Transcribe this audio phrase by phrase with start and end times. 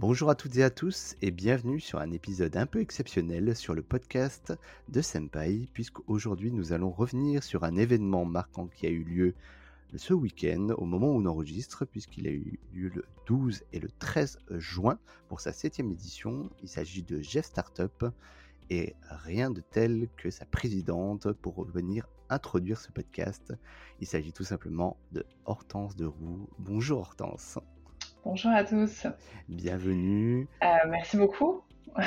[0.00, 3.74] Bonjour à toutes et à tous et bienvenue sur un épisode un peu exceptionnel sur
[3.74, 4.54] le podcast
[4.88, 9.34] de Senpai, puisqu'aujourd'hui nous allons revenir sur un événement marquant qui a eu lieu
[9.94, 13.90] ce week-end au moment où on enregistre, puisqu'il a eu lieu le 12 et le
[13.98, 16.48] 13 juin pour sa septième édition.
[16.62, 18.06] Il s'agit de Jeff Startup
[18.70, 23.52] et rien de tel que sa présidente pour venir introduire ce podcast.
[24.00, 26.48] Il s'agit tout simplement de Hortense de Roux.
[26.58, 27.58] Bonjour Hortense.
[28.22, 29.06] Bonjour à tous.
[29.48, 30.46] Bienvenue.
[30.62, 31.62] Euh, merci beaucoup.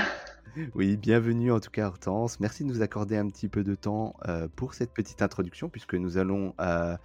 [0.76, 2.40] oui, bienvenue en tout cas Hortense.
[2.40, 5.96] Merci de nous accorder un petit peu de temps euh, pour cette petite introduction puisque
[5.96, 6.98] nous allons euh,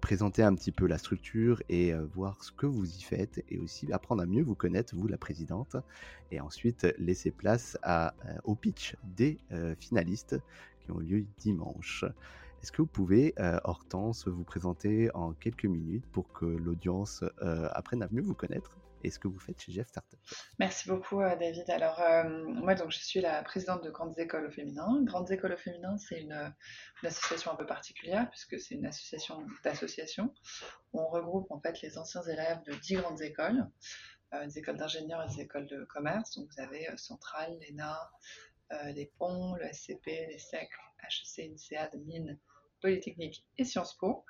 [0.00, 3.92] présenter un petit peu la structure et voir ce que vous y faites et aussi
[3.92, 5.76] apprendre à mieux vous connaître, vous la présidente,
[6.30, 9.36] et ensuite laisser place à, au pitch des
[9.78, 10.40] finalistes
[10.80, 12.06] qui ont lieu dimanche.
[12.62, 17.70] Est-ce que vous pouvez, euh, Hortense, vous présenter en quelques minutes pour que l'audience euh,
[17.72, 20.18] apprenne à mieux vous connaître et ce que vous faites chez Jeff Startup?
[20.58, 21.70] Merci beaucoup, euh, David.
[21.70, 25.02] Alors, moi, donc, je suis la présidente de Grandes Écoles au Féminin.
[25.04, 26.54] Grandes Écoles au Féminin, c'est une,
[27.02, 30.34] association un peu particulière puisque c'est une association d'associations.
[30.92, 33.66] On regroupe en fait les anciens élèves de 10 grandes écoles,
[34.44, 36.36] des écoles d'ingénieurs et des écoles de commerce.
[36.36, 37.98] Donc, vous avez Centrale, l'ENA,
[38.92, 40.68] les ponts, le SCP, les SEC,
[41.08, 42.38] HEC, INSEAD, Mines,
[42.80, 44.24] Polytechnique et Sciences Po.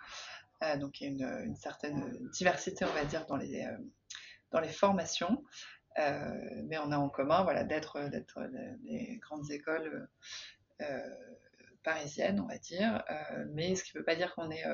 [0.63, 3.77] Euh, donc il y a une, certaine diversité, on va dire, dans les, euh,
[4.51, 5.45] dans les formations.
[5.99, 7.99] Euh, mais on a en commun voilà, d'être
[8.83, 10.09] des grandes écoles
[11.83, 13.03] parisiennes, on va dire.
[13.53, 14.65] mais ce qui ne veut pas dire qu'on est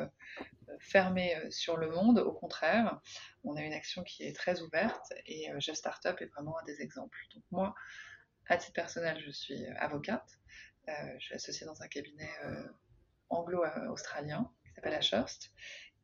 [0.79, 2.19] fermé sur le monde.
[2.19, 3.01] Au contraire,
[3.45, 6.83] on a une action qui est très ouverte et Jeff Startup est vraiment un des
[6.83, 7.19] exemples.
[7.35, 7.75] Donc moi,
[8.49, 10.39] à titre personnel, je suis avocate.
[10.87, 12.31] je suis associée dans un cabinet
[13.29, 15.53] anglo-australien qui s'appelle Ashurst.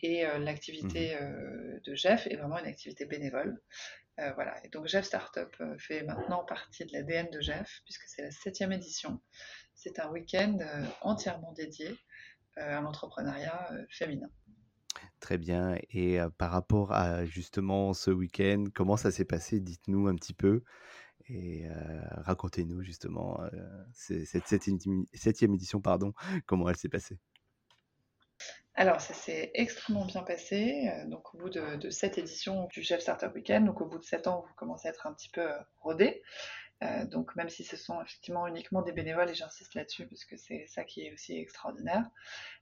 [0.02, 1.22] Et euh, l'activité mhm.
[1.22, 3.60] euh, de Jeff est vraiment une activité bénévole.
[4.18, 4.54] Euh, voilà.
[4.64, 8.72] Et donc Jeff Startup fait maintenant partie de l'ADN de Jeff, puisque c'est la septième
[8.72, 9.20] édition.
[9.74, 10.58] C'est un week-end
[11.00, 11.96] entièrement dédié
[12.56, 14.28] à l'entrepreneuriat féminin.
[15.18, 15.77] Très bien.
[15.90, 19.61] Et par rapport à justement ce week-end, comment ça s'est passé?
[19.61, 20.62] Dites-nous un petit peu.
[21.34, 21.64] Et
[22.18, 23.40] racontez-nous justement
[23.92, 26.12] cette septième édition, pardon,
[26.46, 27.18] comment elle s'est passée?
[28.74, 30.90] Alors, ça s'est extrêmement bien passé.
[31.06, 34.26] Donc, au bout de, cette édition du Chef Startup Weekend, donc au bout de sept
[34.26, 35.46] ans, vous commencez à être un petit peu
[35.80, 36.22] rodé.
[36.82, 40.36] Euh, donc même si ce sont effectivement uniquement des bénévoles, et j'insiste là-dessus parce que
[40.36, 42.08] c'est ça qui est aussi extraordinaire,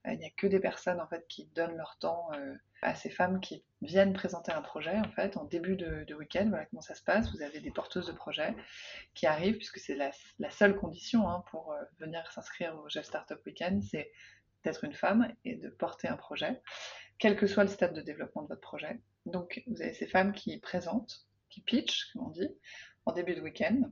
[0.07, 2.95] euh, il n'y a que des personnes en fait qui donnent leur temps euh, à
[2.95, 6.47] ces femmes qui viennent présenter un projet en fait en début de, week-end.
[6.49, 7.31] Voilà comment ça se passe.
[7.33, 8.55] Vous avez des porteuses de projets
[9.15, 10.11] qui arrivent puisque c'est la,
[10.51, 14.11] seule condition hein, pour venir s'inscrire au Jeff Startup Weekend, c'est
[14.65, 16.61] d'être une femme et de porter un projet,
[17.19, 19.01] quel que soit le stade de développement de votre projet.
[19.25, 22.51] Donc vous avez ces femmes qui présentent, qui pitchent, comme on dit,
[23.07, 23.91] en début de week-end.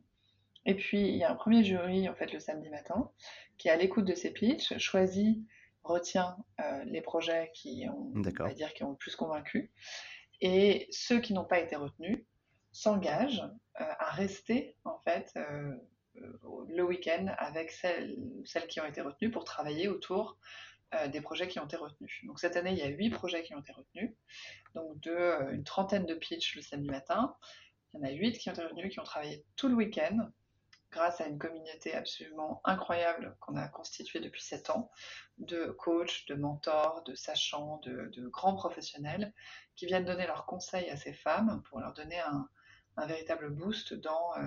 [0.66, 3.10] Et puis, il y a un premier jury, en fait, le samedi matin,
[3.56, 5.46] qui, à l'écoute de ces pitchs, choisit,
[5.88, 9.72] retient euh, les projets qui ont, on dire, qui ont le plus convaincu.
[10.40, 12.24] Et ceux qui n'ont pas été retenus
[12.72, 13.42] s'engagent
[13.80, 15.74] euh, à rester, en fait, euh,
[16.68, 20.38] le week-end avec celles, celles, qui ont été retenues pour travailler autour
[21.12, 22.24] des projets qui ont été retenus.
[22.24, 24.10] Donc cette année, il y a huit projets qui ont été retenus,
[24.74, 27.36] donc de, une trentaine de pitchs le samedi matin.
[27.92, 30.30] Il y en a huit qui ont été retenus, qui ont travaillé tout le week-end
[30.90, 34.90] grâce à une communauté absolument incroyable qu'on a constituée depuis sept ans,
[35.38, 39.32] de coachs, de mentors, de sachants, de, grands professionnels
[39.76, 42.48] qui viennent donner leurs conseils à ces femmes pour leur donner un,
[43.06, 44.42] véritable boost dans, euh,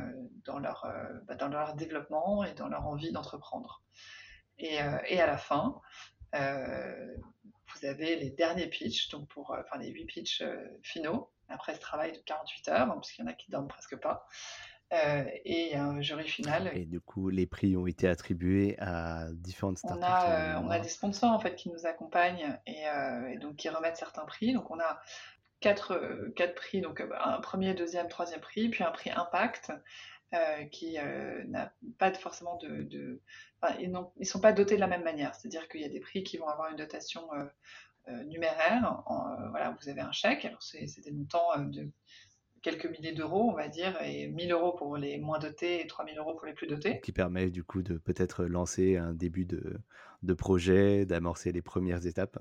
[0.50, 3.82] euh, bah, dans leur développement et dans leur envie d'entreprendre.
[4.58, 5.80] Et, euh, à la fin,
[6.34, 10.44] vous avez les derniers pitchs, donc pour, enfin les huit pitchs
[10.84, 13.68] finaux, après ce travail de 48 heures, hein, parce qu'il y en a qui dorment
[13.68, 14.28] presque pas.
[14.94, 16.70] Euh, et un jury final.
[16.74, 20.04] Et du coup, les prix ont été attribués à différentes startups.
[20.04, 23.38] On a, euh, on a des sponsors en fait qui nous accompagnent et, euh, et,
[23.38, 24.52] donc qui remettent certains prix.
[24.54, 25.02] Donc on a
[25.62, 29.72] quatre, quatre prix, donc un premier, deuxième, troisième prix, puis un prix impact.
[30.72, 30.98] qui
[31.48, 33.22] n'a pas forcément de, de...
[33.62, 35.36] Enfin, ils ne sont pas dotés de la même manière.
[35.36, 37.30] C'est-à-dire qu'il y a des prix qui vont avoir une dotation
[38.26, 39.04] numéraire.
[39.52, 40.44] voilà, vous avez un chèque.
[40.44, 41.90] Alors c'est des montants de
[42.62, 46.18] quelques milliers d'euros, on va dire, et 1000 euros pour les moins dotés et 3000
[46.18, 47.00] euros pour les plus dotés.
[47.02, 49.80] Qui permet du coup de peut-être lancer un début de,
[50.24, 52.38] de projet, d'amorcer les premières étapes.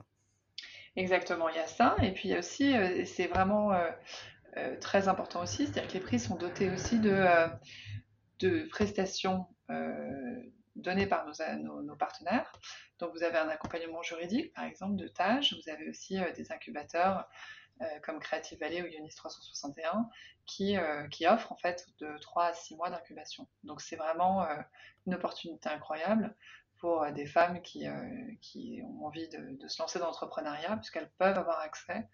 [0.96, 1.96] Exactement, il y a ça.
[2.02, 3.90] Et puis il y a aussi, euh, c'est vraiment euh,
[4.56, 7.24] euh, très important aussi, c'est-à-dire que les prix sont dotés aussi de,
[8.40, 9.46] de prestations
[10.74, 12.52] données par nos, nos, partenaires.
[12.98, 15.54] Donc vous avez un accompagnement juridique, par exemple, de tâches.
[15.54, 17.28] Vous avez aussi des incubateurs
[18.02, 20.08] comme Creative Valley ou Unis 361
[20.46, 20.76] qui,
[21.10, 23.48] qui offrent en fait de 3 à 6 mois d'incubation.
[23.64, 24.46] Donc c'est vraiment
[25.06, 26.34] une opportunité incroyable
[26.78, 27.86] pour des femmes qui,
[28.40, 32.06] qui ont envie de, se lancer dans l'entrepreneuriat puisqu'elles peuvent avoir accès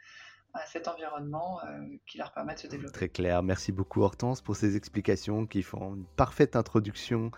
[0.56, 2.92] à cet environnement euh, qui leur permet de se développer.
[2.92, 3.42] Très clair.
[3.42, 7.30] Merci beaucoup Hortense pour ces explications qui font une parfaite introduction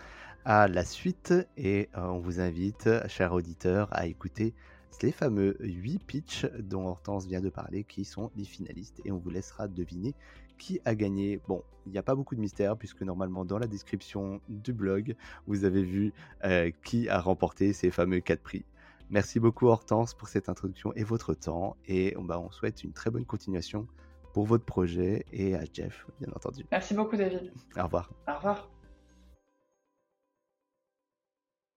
[0.45, 4.55] à la suite et euh, on vous invite, chers auditeurs, à écouter
[5.01, 9.17] les fameux 8 pitchs dont Hortense vient de parler qui sont les finalistes et on
[9.17, 10.13] vous laissera deviner
[10.57, 11.39] qui a gagné.
[11.47, 15.15] Bon, il n'y a pas beaucoup de mystère puisque normalement dans la description du blog,
[15.47, 16.13] vous avez vu
[16.43, 18.65] euh, qui a remporté ces fameux 4 prix.
[19.09, 21.77] Merci beaucoup Hortense pour cette introduction et votre temps.
[21.87, 23.87] Et bah, on souhaite une très bonne continuation
[24.33, 26.65] pour votre projet et à Jeff, bien entendu.
[26.71, 27.51] Merci beaucoup David.
[27.77, 28.11] Au revoir.
[28.27, 28.69] Au revoir.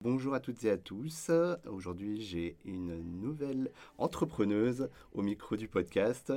[0.03, 1.31] Bonjour à toutes et à tous.
[1.65, 6.33] Aujourd'hui, j'ai une nouvelle entrepreneuse au micro du podcast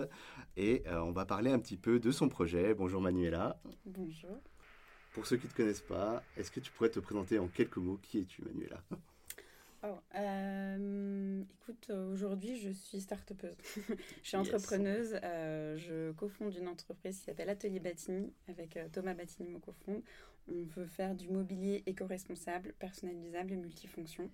[0.55, 2.75] et euh, on va parler un petit peu de son projet.
[2.75, 3.59] Bonjour Manuela.
[3.87, 4.39] Bonjour.
[5.13, 7.77] Pour ceux qui ne te connaissent pas, est-ce que tu pourrais te présenter en quelques
[7.77, 7.97] mots?
[8.03, 8.83] Qui es-tu Manuela?
[9.81, 13.55] Oh, euh, écoute, aujourd'hui, je suis start-upeuse.
[14.21, 15.17] je suis entrepreneuse.
[15.23, 20.03] Euh, je cofonde une entreprise qui s'appelle Atelier Batini avec Thomas Batini, mon cofonde.
[20.47, 24.29] On veut faire du mobilier éco-responsable, personnalisable et multifonction.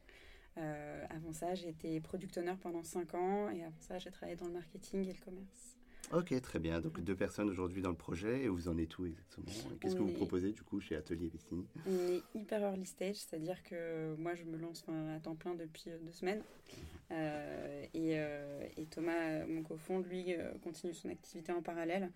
[0.57, 4.47] avant ça, j'ai été product owner pendant 5 ans et avant ça, j'ai travaillé dans
[4.47, 5.77] le marketing et le commerce.
[6.13, 6.81] Ok, très bien.
[6.81, 9.45] Donc deux personnes aujourd'hui dans le projet et vous en êtes où exactement?
[9.79, 11.65] Qu'est-ce que vous proposez du coup chez Atelier Vestini?
[11.87, 15.85] On est hyper early stage, c'est-à-dire que moi je me lance à temps plein depuis
[15.87, 16.41] euh, deux semaines
[17.11, 22.11] euh, euh, et, Thomas, mon cofonde, lui continue son activité en parallèle.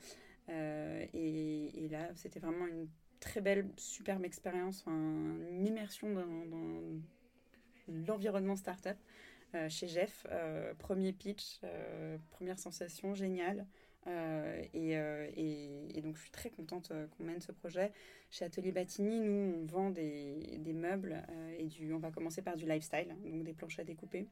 [0.49, 2.87] Et, là, c'était vraiment une
[3.25, 6.69] très belle, superbe expérience, une immersion dans,
[8.07, 8.97] l'environnement startup.
[9.69, 10.25] chez Jeff,
[10.79, 11.59] premier pitch,
[12.31, 13.65] première sensation géniale.
[14.07, 17.91] Euh, euh, et, et, donc, je suis très contente euh, qu'on mène ce projet.
[18.29, 21.23] Chez Atelier Batini, nous, on vend des, des meubles
[21.57, 24.27] et du, on va commencer par du lifestyle, donc des planches à découper,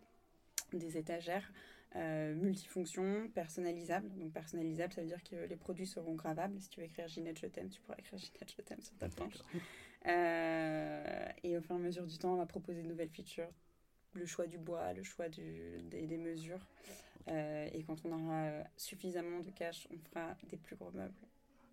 [0.74, 1.52] des étagères
[1.96, 4.10] multifonctions, personnalisables.
[4.18, 6.60] Donc, personnalisables, ça veut dire que les produits seront gravables.
[6.60, 9.10] Si tu veux écrire Ginette, je t'aime, tu pourras écrire Ginette, je t'aime sur ta
[9.10, 9.36] planche.
[10.06, 13.52] et au fur et à mesure du temps, on va proposer de nouvelles features
[14.14, 16.66] le choix du bois, le choix du, des, des, mesures.
[17.28, 21.14] Euh, et quand on aura euh, suffisamment de cash, on fera des plus gros meubles.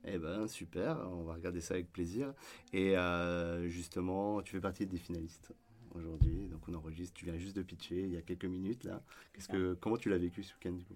[0.04, 2.32] Eh ben super, on va regarder ça avec plaisir.
[2.72, 5.52] Et euh, justement, tu fais partie des finalistes
[5.94, 7.14] aujourd'hui, donc on enregistre.
[7.14, 9.02] Tu viens juste de pitcher il y a quelques minutes là.
[9.32, 10.94] Qu'est-ce que, comment tu l'as vécu ce week-end du coup?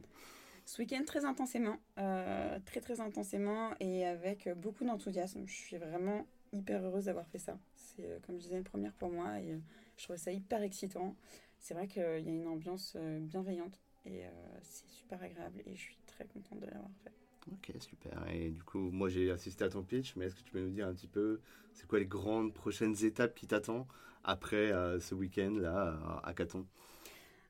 [0.66, 5.46] Ce week-end très intensément, très très intensément et avec beaucoup d'enthousiasme.
[5.46, 7.58] Je suis vraiment hyper heureuse d'avoir fait ça.
[7.74, 9.60] C'est comme je disais une première pour moi et
[9.96, 11.16] je trouve ça hyper excitant.
[11.58, 14.30] C'est vrai qu'il y a une ambiance bienveillante et euh,
[14.62, 17.12] c'est super agréable et je suis très contente de l'avoir fait.
[17.52, 18.26] Ok, super.
[18.32, 20.70] Et du coup, moi j'ai assisté à ton pitch, mais est-ce que tu peux nous
[20.70, 21.40] dire un petit peu,
[21.72, 23.86] c'est quoi les grandes prochaines étapes qui t'attendent
[24.24, 26.66] après euh, ce week-end là à Caton?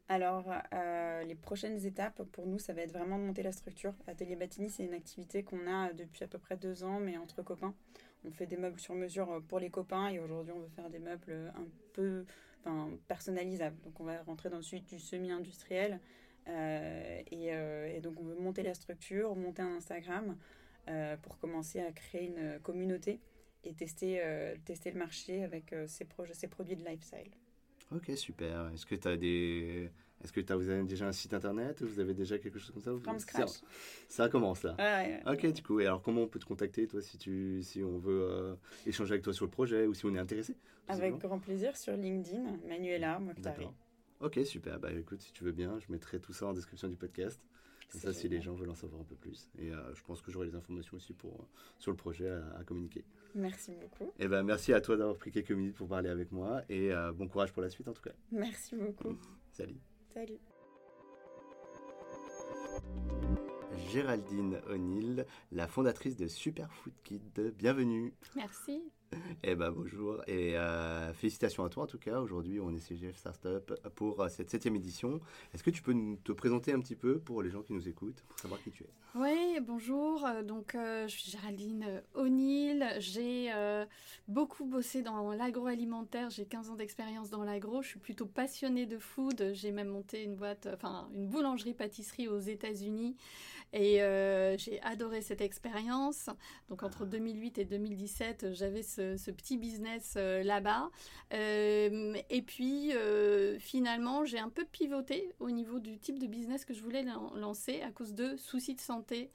[0.09, 3.95] Alors, euh, les prochaines étapes pour nous, ça va être vraiment de monter la structure.
[4.07, 7.43] Atelier Batini, c'est une activité qu'on a depuis à peu près deux ans, mais entre
[7.43, 7.75] copains.
[8.27, 10.99] On fait des meubles sur mesure pour les copains et aujourd'hui, on veut faire des
[10.99, 12.27] meubles un peu
[13.09, 13.81] personnalisables.
[13.83, 16.01] Donc, on va rentrer dans le suite du semi-industriel
[16.49, 20.37] euh, euh, et, donc on veut monter la structure, monter un Instagram
[20.89, 23.21] euh, pour commencer à créer une communauté
[23.65, 24.23] et tester,
[24.67, 27.31] tester le marché avec ces, produits de lifestyle.
[27.95, 28.71] Ok, super.
[28.75, 29.91] Est-ce que tu as des...
[30.23, 31.81] Est-ce que as, vous avez déjà un site internet?
[31.81, 32.93] Ou vous avez déjà quelque chose comme ça?
[33.03, 33.61] From scratch.
[34.09, 34.77] Ça, commence là.
[35.27, 35.81] ok, du coup.
[35.81, 39.25] Et alors, comment on peut te contacter, toi, si, tu, si on veut échanger avec
[39.25, 40.57] toi sur le projet ou si on est intéressé
[40.89, 43.69] Avec grand plaisir sur LinkedIn, Manuela Moktari.
[44.25, 44.81] Ok, super.
[44.81, 47.39] Bah écoute, si tu veux bien, je mettrai tout ça en description du podcast.
[47.93, 49.51] Comme ça, si les gens veulent en savoir un peu plus.
[49.59, 51.45] Et euh, je pense que j'aurai les informations aussi pour, euh,
[51.79, 53.05] sur le projet à, communiquer.
[53.35, 54.11] Merci beaucoup.
[54.19, 56.63] Et eh ben, merci à toi d'avoir pris quelques minutes pour parler avec moi.
[56.71, 58.15] Et euh, bon courage pour la suite en tout cas.
[58.33, 59.19] Merci beaucoup.
[59.53, 59.79] Salut.
[60.15, 60.39] Salut.
[63.95, 67.55] Géraldine O'Neill, la fondatrice de Superfood Kid.
[67.57, 68.13] Bienvenue.
[68.35, 68.83] Merci.
[69.43, 72.19] Eh ben bonjour et euh, félicitations à toi en tout cas.
[72.19, 75.21] Aujourd'hui, on est CGF Startup pour euh, cette septième édition.
[75.53, 77.89] Est-ce que tu peux nous, te présenter un petit peu pour les gens qui nous
[77.89, 78.89] écoutent, pour savoir qui tu es?
[79.15, 80.27] Oui, bonjour.
[80.27, 82.97] Euh, donc, je suis Géraldine O'Neill.
[82.99, 83.53] J'ai
[84.27, 86.31] beaucoup bossé dans l'agroalimentaire.
[86.31, 87.83] J'ai 15 ans d'expérience dans l'agro.
[87.83, 89.51] Je suis plutôt passionnée de food.
[89.53, 93.17] J'ai même monté une boîte, enfin une boulangerie-pâtisserie aux États-Unis.
[93.75, 96.31] Et euh, j'ai adoré cette expérience.
[96.69, 100.91] Donc entre 2008 et 2017, j'avais ce, petit business euh, là-bas.
[101.33, 102.93] et puis
[103.59, 107.05] finalement, j'ai un peu pivoté au niveau du type de business que je voulais
[107.35, 109.31] lancer à cause de soucis de santé.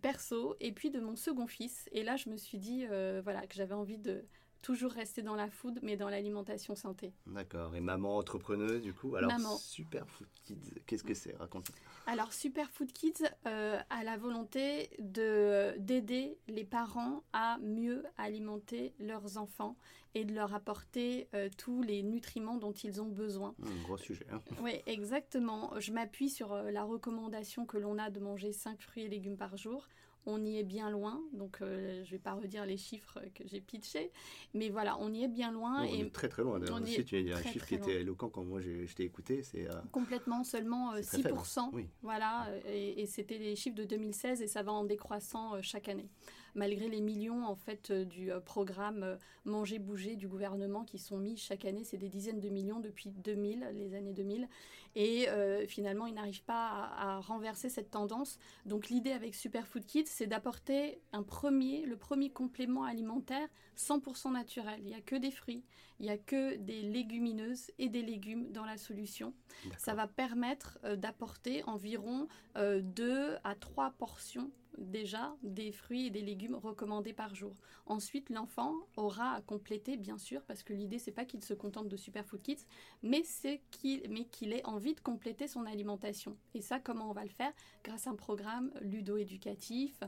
[0.00, 2.86] perso et puis de mon second fils et là je me suis dit
[3.22, 4.24] voilà que j'avais envie de
[4.62, 7.12] toujours rester dans la food, mais dans l'alimentation santé.
[7.26, 7.74] D'accord.
[7.74, 9.56] Et maman entrepreneuse, du coup Alors, maman.
[9.56, 11.36] Super Food Kids, qu'est-ce que c'est?
[11.36, 11.70] Raconte.
[12.06, 18.94] Alors, Super Food Kids euh, a la volonté de, d'aider les parents à mieux alimenter
[18.98, 19.76] leurs enfants
[20.14, 23.54] et de leur apporter euh, tous les nutriments dont ils ont besoin.
[23.62, 24.26] Un gros sujet.
[24.32, 24.40] Hein.
[24.62, 25.78] Oui, exactement.
[25.78, 29.36] Je m'appuie sur euh, la recommandation que l'on a de manger 5 fruits et légumes
[29.36, 29.88] par jour
[30.28, 31.20] on y est bien loin.
[31.32, 34.12] Donc, euh, je ne vais pas redire les chiffres que j'ai pitchés,
[34.54, 35.82] mais voilà, on y est bien loin.
[35.82, 36.60] et on est très très loin.
[36.60, 39.42] D'ailleurs, aussi, tu as un chiffre qui était éloquent quand moi je, t'ai écouté.
[39.42, 41.58] C'est euh, complètement seulement 6%.
[41.58, 41.86] Euh, oui.
[42.02, 46.08] Voilà, et, et c'était les chiffres de 2016 et ça va en décroissant chaque année
[46.58, 50.98] malgré les millions en fait euh, du euh, programme euh, Manger Bouger du gouvernement qui
[50.98, 54.48] sont mis chaque année, c'est des dizaines de millions depuis 2000, les années 2000,
[54.98, 55.28] et
[55.68, 58.38] finalement ils n'arrivent pas à, renverser cette tendance.
[58.66, 64.80] Donc l'idée avec Superfood Kids, c'est d'apporter un premier, le premier complément alimentaire 100% naturel.
[64.80, 65.64] Il n'y a que des fruits,
[66.00, 69.34] il n'y a que des légumineuses et des légumes dans la solution.
[69.76, 72.26] Ça va permettre d'apporter environ
[72.56, 77.54] 2 à 3 portions déjà des fruits et des légumes recommandés par jour.
[77.86, 81.88] Ensuite, l'enfant aura à compléter, bien sûr, parce que l'idée, c'est pas qu'il se contente
[81.88, 82.64] de Superfood Kits,
[83.02, 86.36] mais c'est qu'il, mais qu'il ait envie de compléter son alimentation.
[86.54, 87.52] Et ça, comment on va le faire?
[87.84, 90.00] Grâce à un programme ludo-éducatif,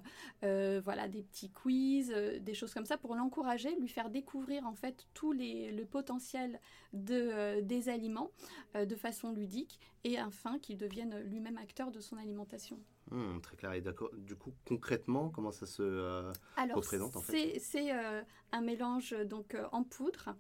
[0.43, 4.67] euh, voilà, des petits quiz, euh, des choses comme ça, pour l'encourager, lui faire découvrir
[4.67, 6.61] en fait tout les, le potentiel
[6.93, 8.31] de, euh, des aliments
[8.75, 12.79] de façon ludique, et afin qu'il devienne lui-même acteur de son alimentation.
[13.11, 13.73] Hmm, très clair.
[13.73, 14.11] Et d'accord.
[14.17, 16.33] Du coup, concrètement, comment ça se euh,
[16.75, 17.59] représente en fait?
[17.59, 18.23] C'est euh,
[18.53, 20.37] un mélange donc euh, en poudre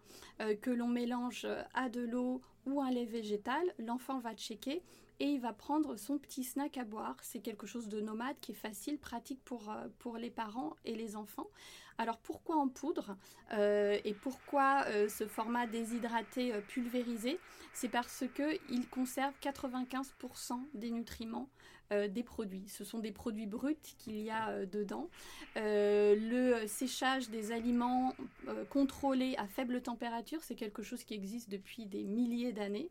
[0.63, 3.63] que l'on mélange à de l'eau ou un lait végétal.
[3.79, 4.83] L'enfant va checker
[5.21, 7.17] et il va prendre son petit snack à boire.
[7.23, 11.17] C'est quelque chose de nomade qui est facile, pratique pour, pour les parents et les
[11.17, 11.49] enfants.
[12.01, 13.15] Alors pourquoi en poudre
[13.53, 17.39] et pourquoi ce format déshydraté pulvérisé?
[17.75, 21.51] C'est parce qu'il conserve 95% des nutriments
[21.93, 22.69] euh, des produits.
[22.69, 25.09] Ce sont des produits bruts qu'il y a euh, dedans.
[25.57, 28.15] Euh, le séchage des aliments
[28.69, 32.91] contrôlés à faible température, c'est quelque chose qui existe depuis des milliers d'années.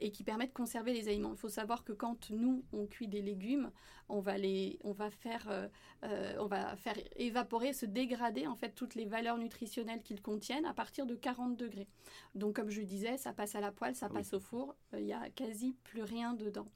[0.00, 1.30] et qui permet de conserver les aliments.
[1.32, 3.70] Il faut savoir que quand nous on cuit des légumes,
[4.08, 5.70] on va les, on va faire,
[6.02, 10.74] on va faire évaporer, se dégrader en fait toutes les valeurs nutritionnelles qu'ils contiennent à
[10.74, 11.88] partir de 40 degrés.
[12.34, 15.14] Donc comme je disais, ça passe à la poêle, ça passe au four, il n'y
[15.14, 16.68] a quasi plus rien dedans.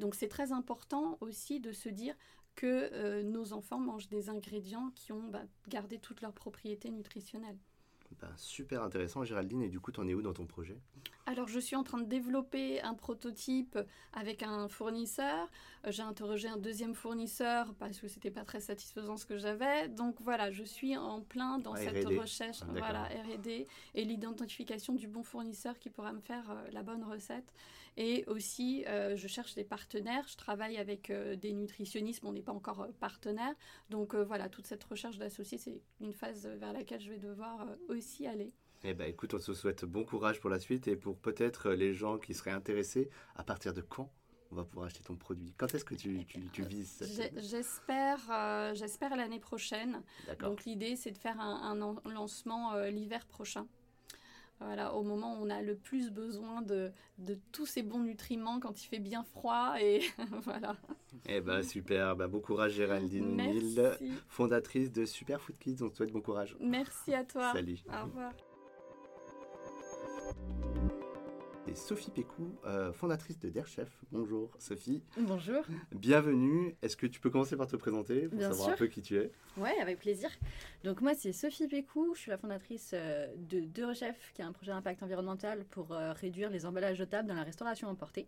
[0.00, 2.16] donc c'est très important aussi de se dire
[2.56, 7.58] que euh, nos enfants mangent des ingrédients qui ont bah, gardé toutes leurs propriétés nutritionnelles.
[8.20, 9.62] Ben, super intéressant, Géraldine.
[9.62, 10.76] Et du coup, tu en es où dans ton projet?
[11.26, 13.78] Alors, je suis en train de développer un prototype
[14.12, 15.48] avec un fournisseur.
[15.86, 19.88] Euh, j'ai interrogé un deuxième fournisseur parce que c'était pas très satisfaisant ce que j'avais.
[19.88, 24.94] Donc voilà, je suis en plein dans ah, cette recherche, ah, voilà, R&D et l'identification
[24.94, 27.52] du bon fournisseur qui pourra me faire euh, la bonne recette.
[27.96, 30.26] Et aussi, euh, je cherche des partenaires.
[30.28, 33.54] Je travaille avec des nutritionnistes, mais on n'est pas encore partenaire.
[33.90, 38.26] Donc voilà, toute cette recherche d'associés, c'est une phase vers laquelle je vais devoir aussi
[38.26, 38.52] aller.
[38.82, 41.92] Eh ben, écoute, on te souhaite bon courage pour la suite et pour peut-être les
[41.92, 43.10] gens qui seraient intéressés.
[43.36, 44.10] À partir de quand
[44.52, 45.54] on va pouvoir acheter ton produit?
[45.56, 47.04] Quand est-ce que tu, tu, vises
[47.36, 50.02] J'espère, euh, j'espère l'année prochaine.
[50.40, 53.66] Donc l'idée, c'est de faire un, lancement euh, l'hiver prochain.
[54.60, 58.60] Voilà, au moment où on a le plus besoin de, de, tous ces bons nutriments
[58.60, 60.02] quand il fait bien froid et
[60.42, 60.76] voilà.
[61.26, 64.12] Eh ben super, ben, bon courage Géraldine Merci.
[64.28, 65.82] fondatrice de Super Food Kids.
[65.82, 66.56] On te souhaite bon courage.
[66.60, 67.52] Merci à toi.
[67.54, 67.78] Salut.
[67.88, 68.32] Au revoir.
[71.74, 73.88] Sophie Pécou, euh, fondatrice de Chef.
[74.10, 75.02] Bonjour Sophie.
[75.18, 75.62] Bonjour.
[75.92, 76.76] Bienvenue.
[76.82, 79.30] Est-ce que tu peux commencer par te présenter pour savoir un peu qui tu es?
[79.56, 80.30] Ouais, avec plaisir.
[80.84, 84.44] Donc moi c'est Sophie Pécou, je suis la fondatrice euh, de De Chef, qui est
[84.44, 88.26] un projet d'impact environnemental pour euh, réduire les emballages jetables dans la restauration emportée.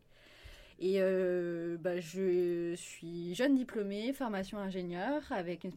[0.79, 0.99] Et
[1.79, 5.73] bah, je suis jeune diplômée, formation ingénieur, avec une,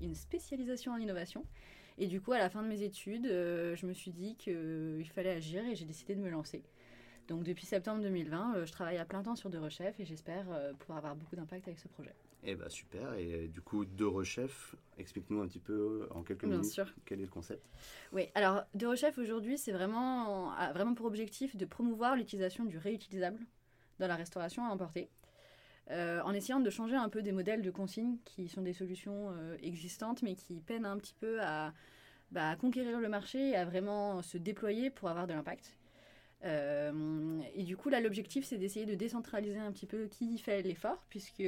[0.00, 1.44] une spécialisation en innovation.
[1.98, 5.32] Et du coup, à la fin de mes études, je me suis dit qu'il fallait
[5.32, 6.62] agir et j'ai décidé de me lancer.
[7.30, 10.46] Donc depuis septembre 2020, euh, je travaille à plein temps sur De Rechef et j'espère
[10.50, 12.12] euh, pouvoir avoir beaucoup d'impact avec ce projet.
[12.42, 16.44] Eh bien super, et euh, du coup De Rechef, explique-nous un petit peu en quelques
[16.44, 16.92] Bien minutes sûr.
[17.06, 17.64] quel est le concept?
[18.12, 23.38] Oui, alors De Rechef aujourd'hui c'est vraiment, vraiment pour objectif de promouvoir l'utilisation du réutilisable
[24.00, 25.08] dans la restauration à emporter.
[25.88, 29.32] en essayant de changer un peu des modèles de consignes qui sont des solutions
[29.62, 31.72] existantes, mais qui peinent un petit peu à,
[32.32, 35.76] bah, à, conquérir le marché et à vraiment se déployer pour avoir de l'impact.
[36.42, 41.04] Et du coup, là, l'objectif, c'est d'essayer de décentraliser un petit peu qui fait l'effort,
[41.08, 41.44] puisque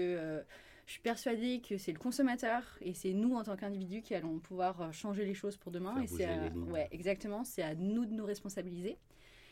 [0.86, 4.38] je suis persuadée que c'est le consommateur et c'est nous en tant qu'individus qui allons
[4.38, 6.00] pouvoir euh, changer les choses pour demain.
[6.00, 6.28] et c'est
[6.70, 8.98] ouais, exactement, c'est à nous de nous responsabiliser.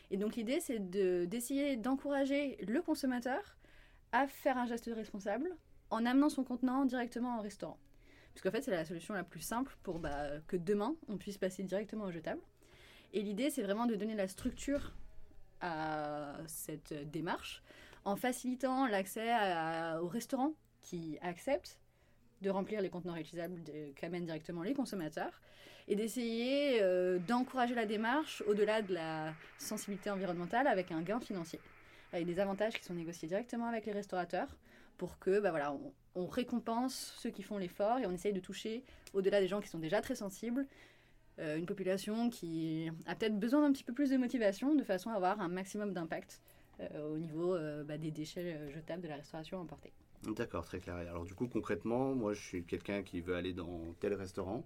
[0.09, 3.57] Et donc l'idée, c'est d'essayer d'encourager le consommateur
[4.11, 5.55] à faire un geste responsable
[5.89, 7.77] en amenant son contenant directement au restaurant.
[8.33, 11.37] Parce qu'en fait, c'est la solution la plus simple pour bah, que demain, on puisse
[11.37, 12.41] passer directement au jetable.
[13.13, 14.93] Et l'idée, c'est vraiment de donner la structure
[15.61, 17.63] à cette démarche
[18.05, 19.31] en facilitant l'accès
[20.01, 21.79] au restaurant qui acceptent
[22.41, 23.59] de remplir les contenants réutilisables
[23.95, 25.41] qu'amènent directement les consommateurs
[25.87, 31.59] et d'essayer euh, d'encourager la démarche au-delà de la sensibilité environnementale avec un gain financier,
[32.13, 34.47] avec des avantages qui sont négociés directement avec les restaurateurs
[34.97, 35.75] pour que bah voilà,
[36.15, 39.67] on, récompense ceux qui font l'effort et on essaye de toucher au-delà des gens qui
[39.67, 40.67] sont déjà très sensibles
[41.39, 45.09] euh, une population qui a peut-être besoin d'un petit peu plus de motivation de façon
[45.09, 46.41] à avoir un maximum d'impact
[46.79, 49.93] euh, au niveau bah, des déchets jetables de la restauration emportée.
[50.27, 50.95] D'accord, très clair.
[50.95, 54.63] Alors du coup, concrètement, moi, je suis quelqu'un qui veut aller dans tel restaurant.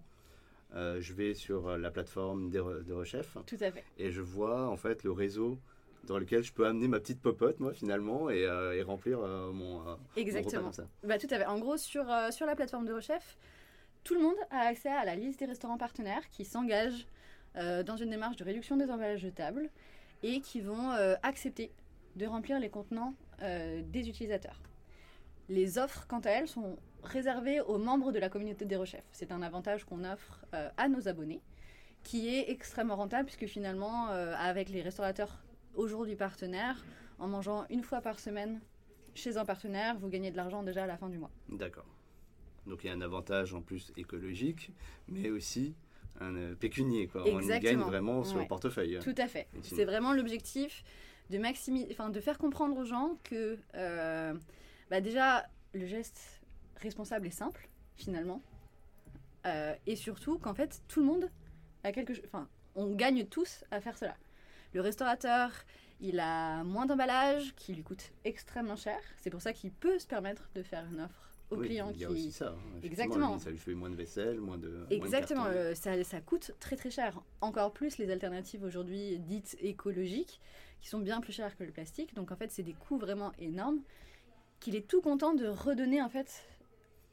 [0.73, 3.37] Euh, je vais sur euh, la plateforme de, Rechef.
[3.45, 3.83] Tout à fait.
[3.97, 5.57] Et je vois en fait le réseau
[6.03, 10.49] dans lequel je peux amener ma petite popote, moi, finalement, et, euh, remplir mon, Exactement.
[10.49, 10.87] repas comme ça.
[11.03, 11.45] Bah, tout à fait.
[11.45, 13.37] En gros, sur, sur la plateforme de Rechef,
[14.05, 17.05] tout le monde a accès à la liste des restaurants partenaires qui s'engagent
[17.55, 19.69] dans une démarche de réduction des emballages jetables
[20.23, 20.91] et qui vont
[21.23, 21.71] accepter
[22.15, 24.61] de remplir les contenants des utilisateurs.
[25.47, 29.05] Les offres, quant à elles, sont réservées aux membres de la communauté des rechefs.
[29.11, 31.41] C'est un avantage qu'on offre euh, à nos abonnés,
[32.03, 35.43] qui est extrêmement rentable, puisque finalement, euh, avec les restaurateurs
[35.75, 36.83] aujourd'hui partenaires,
[37.19, 38.59] en mangeant une fois par semaine
[39.13, 41.31] chez un partenaire, vous gagnez de l'argent déjà à la fin du mois.
[41.49, 41.85] D'accord.
[42.67, 44.71] Donc il y a un avantage en plus écologique,
[45.07, 45.75] mais aussi
[46.19, 47.07] un euh, pécunier.
[47.07, 47.23] Quoi.
[47.27, 48.99] On gagne vraiment sur le portefeuille.
[49.03, 49.47] Tout à fait.
[49.61, 50.83] C'est vraiment l'objectif
[51.29, 53.57] de, faire comprendre aux gens que
[54.89, 56.41] bah déjà, le geste
[56.77, 58.41] responsable est simple, finalement.
[59.45, 61.29] Euh, et surtout qu'en fait, tout le monde
[61.83, 62.23] a quelque chose.
[62.25, 64.15] Enfin, on gagne tous à faire cela.
[64.73, 65.51] Le restaurateur,
[65.99, 68.99] il a moins d'emballage qui lui coûte extrêmement cher.
[69.17, 72.05] C'est pour ça qu'il peut se permettre de faire une offre au client il y
[72.05, 72.55] a aussi ça.
[72.57, 73.37] Hein, Exactement.
[73.39, 74.85] Ça lui fait moins de vaisselle, moins de.
[74.89, 75.45] Exactement.
[75.45, 77.21] Euh, ça, ça, coûte très très cher.
[77.41, 80.41] Encore plus les alternatives aujourd'hui dites écologiques,
[80.81, 82.13] qui sont bien plus chères que le plastique.
[82.15, 83.81] Donc en fait, c'est des coûts vraiment énormes
[84.59, 86.43] qu'il est tout content de redonner en fait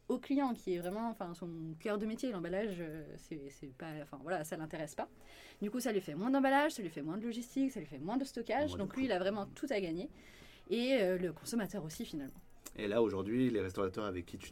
[0.08, 1.48] au client qui est vraiment enfin son
[1.80, 5.08] cœur de métier l'emballage euh, c'est pas enfin voilà ça l'intéresse pas
[5.60, 7.86] du coup ça lui fait moins d'emballage ça lui fait moins de logistique ça lui
[7.86, 10.10] fait moins de stockage donc lui il a vraiment tout à gagner
[10.70, 12.40] et euh, le consommateur aussi finalement
[12.76, 14.50] et là aujourd'hui les restaurateurs avec qui tu,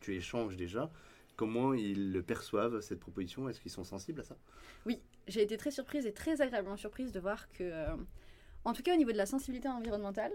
[0.00, 0.90] tu échanges déjà
[1.36, 3.48] comment ils le perçoivent cette proposition?
[3.48, 4.36] Est-ce qu'ils sont sensibles à ça?
[4.84, 7.96] Oui j'ai été très surprise et très agréablement surprise de voir que euh,
[8.64, 10.32] en tout cas au niveau de la sensibilité environnementale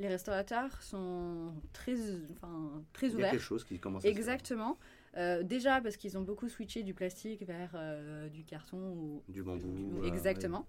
[0.00, 1.94] les restaurateurs sont très,
[2.32, 3.18] enfin, très ouverts.
[3.18, 4.78] Il y a quelque chose qui commence à Exactement.
[5.16, 9.42] Euh, déjà parce qu'ils ont beaucoup switché du plastique vers euh, du carton ou du
[9.42, 10.02] bambou.
[10.04, 10.66] exactement.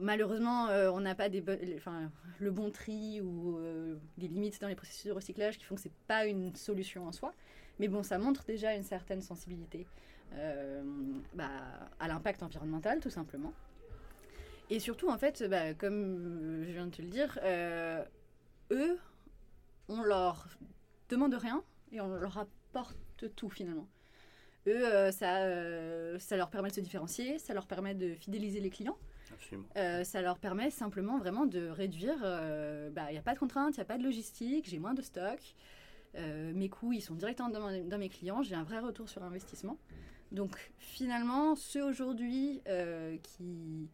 [0.00, 1.42] Malheureusement, euh, on n'a pas des
[1.76, 3.58] enfin, le bon tri ou
[4.18, 7.12] des limites dans les processus de recyclage qui font que c'est pas une solution en
[7.12, 7.32] soi.
[7.78, 9.86] Mais bon, ça montre déjà une certaine sensibilité
[11.34, 11.48] bah,
[12.00, 13.52] à l'impact environnemental, tout simplement.
[14.72, 18.02] Et surtout, en fait, bah, comme je viens de te le dire, euh,
[18.70, 18.98] eux,
[19.88, 20.46] on leur
[21.10, 22.96] demande rien et on leur apporte
[23.36, 23.86] tout finalement.
[24.66, 28.60] Eux, euh, ça, euh, ça leur permet de se différencier, ça leur permet de fidéliser
[28.60, 28.98] les clients.
[30.04, 32.20] ça leur permet simplement vraiment de réduire.
[32.20, 34.94] Bah, il n'y a pas de contraintes, il n'y a pas de logistique, j'ai moins
[34.94, 35.40] de stock.
[36.14, 39.78] mes coûts, ils sont directement dans, dans mes clients, j'ai un vrai retour sur investissement.
[40.30, 42.62] Donc finalement, ceux aujourd'hui
[43.22, 43.88] qui,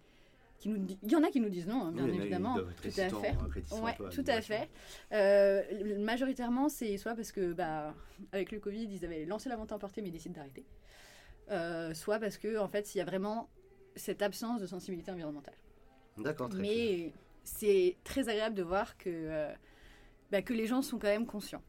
[0.65, 2.59] il y en a qui nous disent non, hein, bien évidemment.
[2.83, 3.37] Tout à fait.
[3.81, 4.69] Ouais, tout à fait.
[5.13, 7.95] Euh, majoritairement, c'est soit parce que, bah,
[8.33, 10.65] avec le Covid, ils avaient lancé la vente emportée mais ils décident d'arrêter.
[11.51, 13.49] Euh, soit parce que, en fait, il y a vraiment
[13.95, 15.57] cette absence de sensibilité environnementale.
[16.19, 16.51] D'accord.
[16.55, 17.13] Mais
[17.45, 19.53] c'est très agréable de voir que, euh,
[20.31, 21.63] bah, que les gens sont quand même conscients.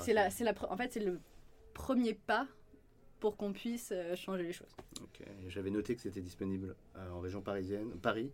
[0.00, 1.20] C'est la, c'est la, en fait, c'est le
[1.72, 2.46] premier pas
[3.22, 4.74] pour qu'on puisse euh, changer les choses.
[5.46, 8.32] J'avais noté que c'était disponible euh, en région parisienne, Paris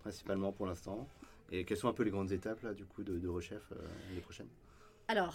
[0.00, 1.08] principalement pour l'instant.
[1.50, 3.76] Et quelles sont un peu les grandes étapes là, du coup de, de Rechef euh,
[4.08, 4.46] l'année prochaine?
[5.08, 5.34] Alors,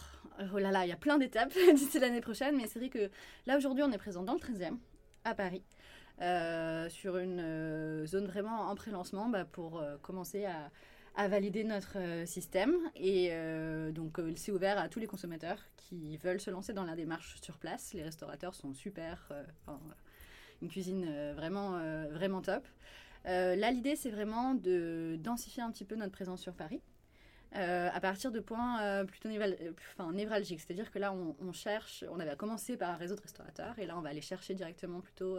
[0.53, 3.09] oh là là, il y a plein d'étapes d'ici l'année prochaine, mais c'est vrai que
[3.47, 4.77] là aujourd'hui on est présent dans le 13e,
[5.23, 5.63] à Paris,
[6.89, 10.69] sur une zone vraiment en pré-lancement bah, pour commencer à,
[11.15, 13.31] a validé notre système et
[13.91, 17.57] donc c'est ouvert à tous les consommateurs qui veulent se lancer dans la démarche sur
[17.57, 17.93] place.
[17.93, 19.31] Les restaurateurs sont super,
[20.61, 22.67] une cuisine vraiment, vraiment top.
[23.25, 26.81] là, l'idée, c'est vraiment de densifier un petit peu notre présence sur Paris.
[27.55, 30.59] Euh, à partir de points euh, plutôt euh, névralgiques.
[30.59, 33.95] C'est-à-dire que là, on, cherche, on avait commencé par un réseau de restaurateurs, et là,
[33.95, 35.37] on va aller chercher directement plutôt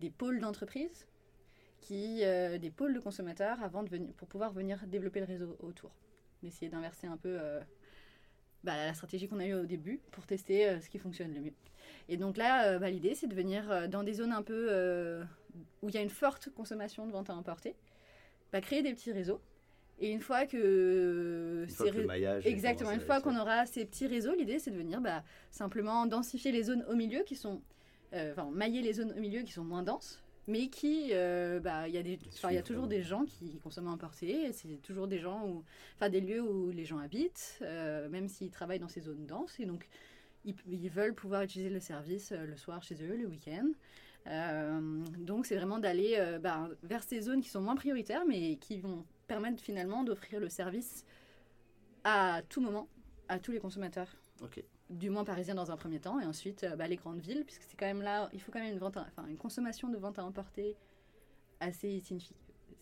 [0.00, 1.06] des pôles d'entreprise,
[1.82, 2.22] qui,
[2.60, 5.90] des pôles de consommateurs, avant de venir, pour pouvoir venir développer le réseau autour.
[6.42, 7.38] D'essayer d'inverser un peu
[8.64, 11.54] bah, la stratégie qu'on a eue au début pour tester ce qui fonctionne le mieux.
[12.08, 15.22] Et donc là, bah, l'idée, c'est de venir dans des zones un peu
[15.82, 17.76] où il y a une forte consommation de vente à emporter,
[18.52, 19.40] bah, créer des petits réseaux
[20.02, 21.66] et une fois que,
[22.44, 25.00] exactement, une fois qu'on aura ces petits réseaux, l'idée c'est de venir
[25.50, 27.62] simplement densifier les zones au milieu qui sont,
[28.12, 31.88] euh, enfin mailler les zones au milieu qui sont moins denses, mais qui, euh, bah,
[31.88, 32.18] il y a des,
[32.50, 34.52] y a toujours des gens qui consomment importé.
[34.52, 35.64] C'est toujours des gens où,
[35.96, 39.58] enfin des lieux où les gens habitent, euh, même s'ils travaillent dans ces zones denses,
[39.60, 39.88] et donc
[40.44, 43.68] ils, ils veulent pouvoir utiliser le service le soir chez eux, le week-end.
[45.18, 49.04] donc c'est vraiment d'aller bah, vers ces zones qui sont moins prioritaires, mais qui vont
[49.28, 51.04] permettre finalement d'offrir le service
[52.04, 52.88] à tout moment
[53.28, 54.08] à tous les consommateurs.
[54.92, 57.62] Du moins parisiens dans un premier temps, et ensuite euh, bah, les grandes villes, puisque
[57.62, 60.18] c'est quand même là, il faut quand même une, vente enfin, une consommation de vente
[60.18, 60.76] à emporter
[61.60, 62.02] assez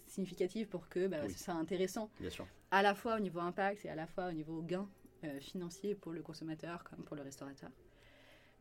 [0.07, 2.11] significative pour que bah, ce soit intéressant.
[2.21, 2.47] Bien sûr.
[2.71, 4.89] À la fois au niveau impact et à la fois au niveau gain
[5.25, 7.71] euh, financier pour le consommateur comme pour le restaurateur.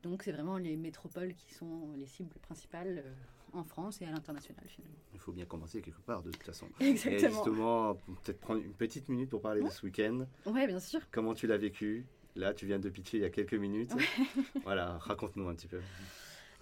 [0.04, 3.04] Donc c'est vraiment les métropoles qui sont les cibles principales.
[3.06, 3.14] Euh,
[3.54, 4.98] en France et à l'international finalement.
[5.14, 6.68] Il faut bien commencer quelque part de toute façon.
[6.80, 7.30] Exactement.
[7.30, 10.26] Et justement, peut-être prendre une petite minute pour parler de ce week-end.
[10.46, 11.02] Oui, bien sûr.
[11.12, 12.06] Comment tu l'as vécu?
[12.36, 13.92] Là, tu viens de pitcher il y a quelques minutes.
[14.64, 15.82] voilà, raconte-nous un petit peu.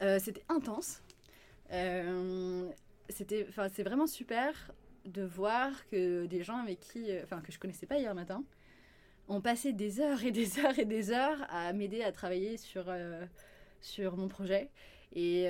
[0.02, 1.02] Euh, c'était intense.
[1.72, 2.70] Euh,
[3.10, 4.72] c'était, enfin, c'est vraiment super
[5.06, 8.44] de voir que des gens avec qui, euh, enfin, que je connaissais pas hier matin,
[9.28, 12.86] ont passé des heures et des heures et des heures à m'aider à travailler sur,
[13.82, 14.70] sur mon projet.
[15.14, 15.48] Et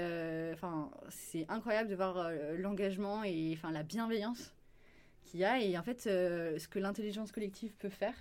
[0.54, 4.56] enfin, c'est incroyable de voir l'engagement et enfin la bienveillance
[5.26, 8.16] qu'il y a et en fait ce que l'intelligence collective peut faire.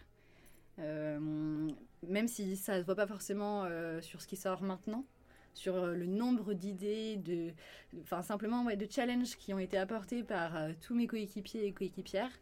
[0.78, 3.66] Même si ça ne se voit pas forcément
[4.00, 5.04] sur ce qui sort maintenant,
[5.54, 7.52] sur le nombre d'idées, de,
[8.02, 12.32] enfin simplement de challenges qui ont été apportés par tous mes coéquipiers et coéquipières.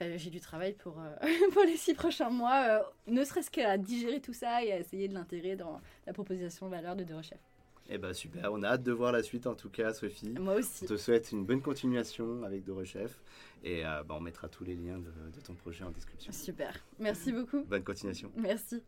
[0.00, 0.94] Enfin, j'ai du travail pour,
[1.52, 5.14] pour les six prochains mois, ne serait-ce qu'à digérer tout ça et à essayer de
[5.14, 7.53] l'intégrer dans la proposition de valeur de Deux Chefs.
[7.90, 10.34] Eh ben super, on a hâte de voir la suite en tout cas, Sophie.
[10.40, 10.84] Moi aussi.
[10.84, 13.20] On te souhaite une bonne continuation avec De Chef
[13.62, 16.32] et euh, bah, on mettra tous les liens de, de, ton projet en description.
[16.32, 17.62] Super, merci beaucoup.
[17.64, 18.32] Bonne continuation.
[18.36, 18.82] Merci.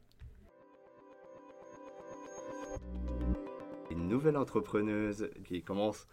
[3.91, 6.09] Une nouvelle entrepreneuse qui commence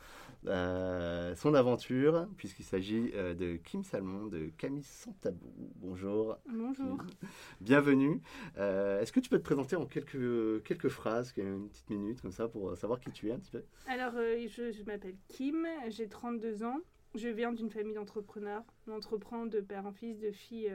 [0.47, 5.51] euh, son aventure, puisqu'il s'agit euh, de Kim Salmon, de Camille Santabou.
[5.77, 6.37] Bonjour.
[6.47, 6.97] Bonjour.
[7.61, 8.21] Bienvenue.
[8.57, 12.31] Euh, est-ce que tu peux te présenter en quelques, quelques phrases, une petite minute, comme
[12.31, 13.63] ça, pour savoir qui tu es un petit peu?
[13.87, 16.79] Alors, je, je m'appelle Kim, j'ai 32 ans.
[17.15, 18.63] Je viens d'une famille d'entrepreneurs.
[18.87, 20.71] On entreprend de père en fils, de fille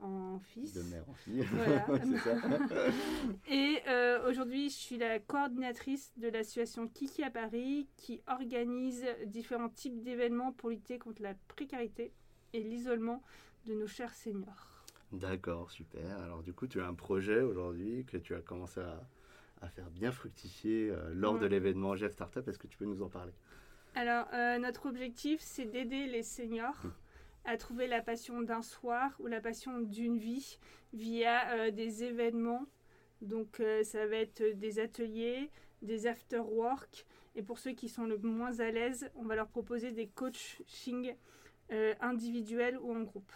[0.00, 0.74] en fils.
[0.74, 1.42] De mère en fille.
[1.52, 1.86] Voilà.
[3.50, 9.68] et euh, aujourd'hui, je suis la coordinatrice de l'association Kiki à Paris qui organise différents
[9.68, 12.12] types d'événements pour lutter contre la précarité
[12.52, 13.22] et l'isolement
[13.66, 14.84] de nos chers seniors.
[15.12, 16.18] D'accord, super.
[16.18, 19.00] Alors du coup, tu as un projet aujourd'hui que tu as commencé à,
[19.62, 22.46] à faire bien fructifier euh, lors de l'événement Jeff Startup.
[22.46, 23.32] Est-ce que tu peux nous en parler?
[23.94, 26.76] Alors, euh, notre objectif, c'est d'aider les seniors.
[26.84, 26.92] Hum
[27.48, 30.58] à trouver la passion d'un soir ou la passion d'une vie
[30.92, 32.66] via euh, des événements.
[33.22, 37.06] Donc euh, ça va être des ateliers, des after-work.
[37.36, 41.14] Et pour ceux qui sont le moins à l'aise, on va leur proposer des coaching
[41.72, 43.32] euh, individuels ou en groupe.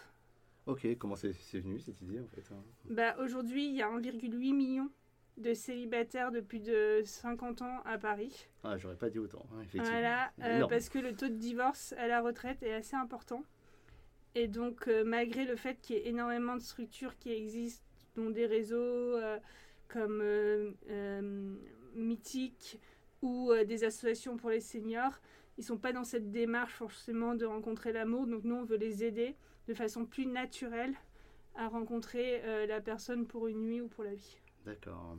[0.67, 2.63] Ok, comment c'est venu cette idée en fait hein?
[2.91, 4.89] Bah, Aujourd'hui, il y a 1,8 million
[5.37, 8.47] de célibataires de plus de 50 ans à Paris.
[8.63, 9.89] Ah, j'aurais pas dit autant, hein, effectivement.
[9.89, 10.31] Voilà,
[10.69, 13.43] parce que le taux de divorce à la retraite est assez important.
[14.35, 18.29] Et donc, euh, malgré le fait qu'il y ait énormément de structures qui existent, dont
[18.29, 19.37] des réseaux euh,
[19.87, 21.55] comme euh,
[21.95, 22.79] Mythique
[23.21, 25.13] ou des associations pour les seniors,
[25.57, 28.27] ils ne sont pas dans cette démarche forcément de rencontrer l'amour.
[28.27, 29.35] Donc, nous, on veut les aider
[29.67, 30.93] de façon plus naturelle
[31.55, 34.37] à rencontrer la personne pour une nuit ou pour la vie.
[34.65, 35.15] D'accord.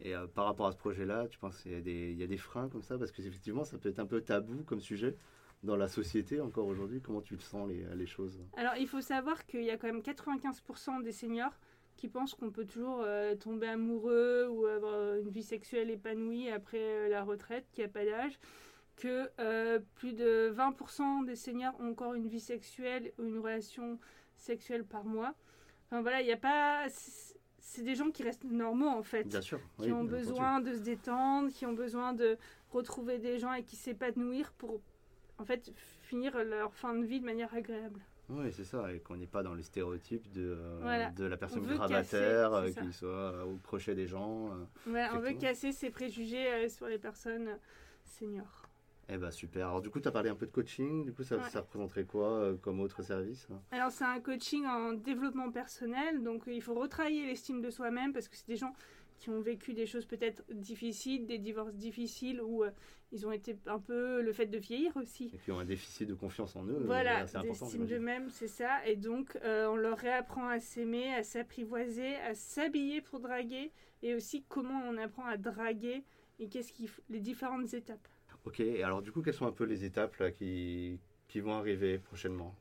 [0.00, 2.82] Et par rapport à ce projet-là, tu penses qu'il y, y, a des freins comme
[2.82, 2.98] ça?
[2.98, 5.16] Parce qu'effectivement, ça peut être un peu tabou comme sujet
[5.62, 9.00] dans la société encore aujourd'hui Comment tu le sens les, les choses Alors il faut
[9.00, 11.58] savoir qu'il y a quand même 95% des seniors
[11.96, 16.78] qui pensent qu'on peut toujours euh, tomber amoureux ou avoir une vie sexuelle épanouie après
[16.78, 18.38] euh, la retraite, qu'il n'y a pas d'âge,
[18.96, 23.98] que euh, plus de 20% des seniors ont encore une vie sexuelle ou une relation
[24.36, 25.34] sexuelle par mois.
[25.86, 26.86] Enfin voilà, il n'y a pas.
[26.88, 29.24] C'est des gens qui restent normaux en fait.
[29.24, 29.60] Bien sûr.
[29.80, 32.38] Qui ont besoin de se détendre, qui ont besoin de
[32.70, 34.80] retrouver des gens et qui s'épanouir pour
[35.38, 35.72] en fait
[36.02, 38.00] finir leur fin de vie de manière agréable.
[38.28, 40.58] Oui, c'est ça, et qu'on n'est pas dans les stéréotypes de,
[41.16, 44.50] de la personne gravataire euh, qui soit euh, au crochet des gens.
[44.50, 47.56] Euh, on veut casser ces préjugés sur les personnes
[48.04, 48.68] seniors.
[49.08, 49.68] Eh ben super.
[49.68, 51.04] Alors du coup, tu as parlé un peu de coaching.
[51.04, 53.60] Du coup, ça, ça représenterait quoi comme autre service hein?
[53.70, 56.24] Alors c'est un coaching en développement personnel.
[56.24, 58.74] Donc il faut retravailler l'estime de soi-même parce que c'est des gens
[59.18, 62.70] qui ont vécu des choses peut-être difficiles, des divorces difficiles, ou euh,
[63.12, 65.30] ils ont été un peu le fait de vieillir aussi.
[65.34, 66.78] Et qui ont un déficit de confiance en eux.
[66.84, 68.84] Voilà, d'estime de même, c'est ça.
[68.86, 74.14] Et donc, euh, on leur réapprend à s'aimer, à s'apprivoiser, à s'habiller pour draguer, et
[74.14, 76.04] aussi comment on apprend à draguer,
[76.38, 78.08] et qu'est-ce qui les différentes étapes.
[78.44, 81.98] Ok, alors du coup, quelles sont un peu les étapes là, qui, qui vont arriver
[81.98, 82.54] prochainement?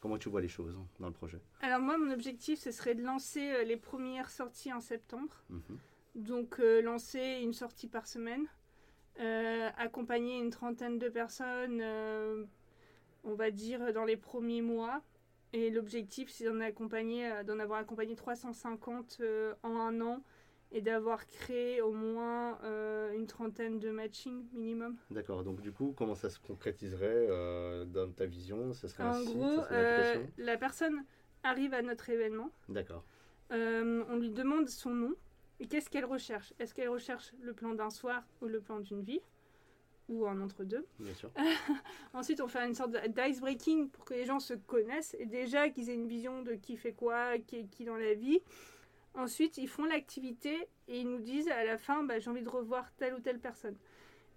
[0.00, 1.38] Comment tu vois les choses dans le projet?
[1.60, 5.44] Alors moi, mon objectif, ce serait de lancer euh, les premières sorties en septembre.
[5.48, 5.78] Mhm.
[6.14, 8.46] Donc euh, lancer une sortie par semaine,
[9.20, 12.44] euh, accompagner une trentaine de personnes, euh,
[13.24, 15.02] on va dire, dans les premiers mois.
[15.52, 19.20] Et l'objectif, c'est d'en, accompagner, d'en avoir accompagné 350
[19.62, 20.22] en un an
[20.70, 22.58] et d'avoir créé au moins
[23.12, 24.96] une trentaine de matchings minimum.
[25.10, 27.26] D'accord, donc du coup, comment ça se concrétiserait
[27.84, 28.72] dans ta vision?
[28.72, 29.60] Ça serait En gros,
[30.38, 31.04] la personne
[31.42, 32.50] arrive à notre événement.
[32.70, 33.04] D'accord.
[33.50, 35.14] on lui demande son nom.
[35.62, 36.52] Et qu'est-ce qu'elle recherche?
[36.58, 39.20] Est-ce qu'elle recherche le plan d'un soir ou le plan d'une vie?
[40.08, 40.84] Ou un entre-deux?
[40.98, 41.30] Bien sûr.
[42.14, 45.88] Ensuite, on fait une sorte d'ice-breaking pour que les gens se connaissent et déjà qu'ils
[45.88, 48.40] aient une vision de qui fait quoi, qui est qui dans la vie.
[49.14, 52.48] Ensuite, ils font l'activité et ils nous disent à la fin bah, j'ai envie de
[52.48, 53.76] revoir telle ou telle personne.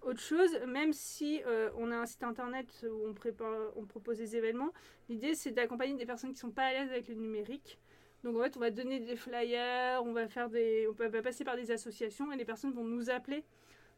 [0.02, 4.18] Autre chose, même si euh, on a un site internet où on, prépare, on propose
[4.18, 4.70] des événements,
[5.08, 7.80] l'idée c'est d'accompagner des personnes qui ne sont pas à l'aise avec le numérique
[8.26, 11.44] donc en fait, on va donner des flyers, on va faire des, on va passer
[11.44, 13.44] par des associations et les personnes vont nous appeler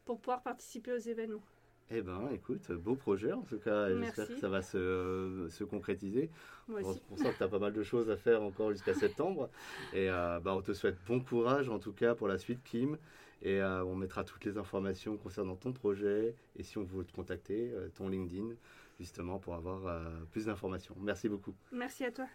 [0.05, 1.41] pour pouvoir participer aux événements.
[1.89, 3.89] Eh ben, écoute, beau projet en tout cas.
[3.89, 6.29] J'espère que ça va se, se concrétiser.
[6.67, 7.01] Moi aussi.
[7.09, 9.49] On, sent que tu as pas mal de choses à faire encore jusqu'à septembre.
[9.93, 12.99] Et euh, bah, on te souhaite bon courage en tout cas pour la suite, Kim.
[13.41, 17.13] Et euh, on mettra toutes les informations concernant ton projet et si on veut te
[17.13, 18.53] contacter, euh, ton LinkedIn,
[18.99, 19.81] justement pour avoir
[20.29, 20.95] plus d'informations.
[20.99, 21.55] Merci beaucoup.
[21.71, 22.27] Merci à toi.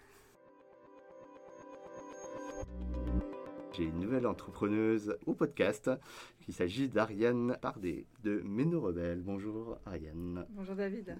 [3.76, 5.90] J'ai une nouvelle entrepreneuse au podcast.
[6.46, 9.20] Il s'agit d'Ariane Pardet de Méno Rebelle.
[9.20, 10.46] Bonjour Ariane.
[10.50, 11.16] Bonjour David.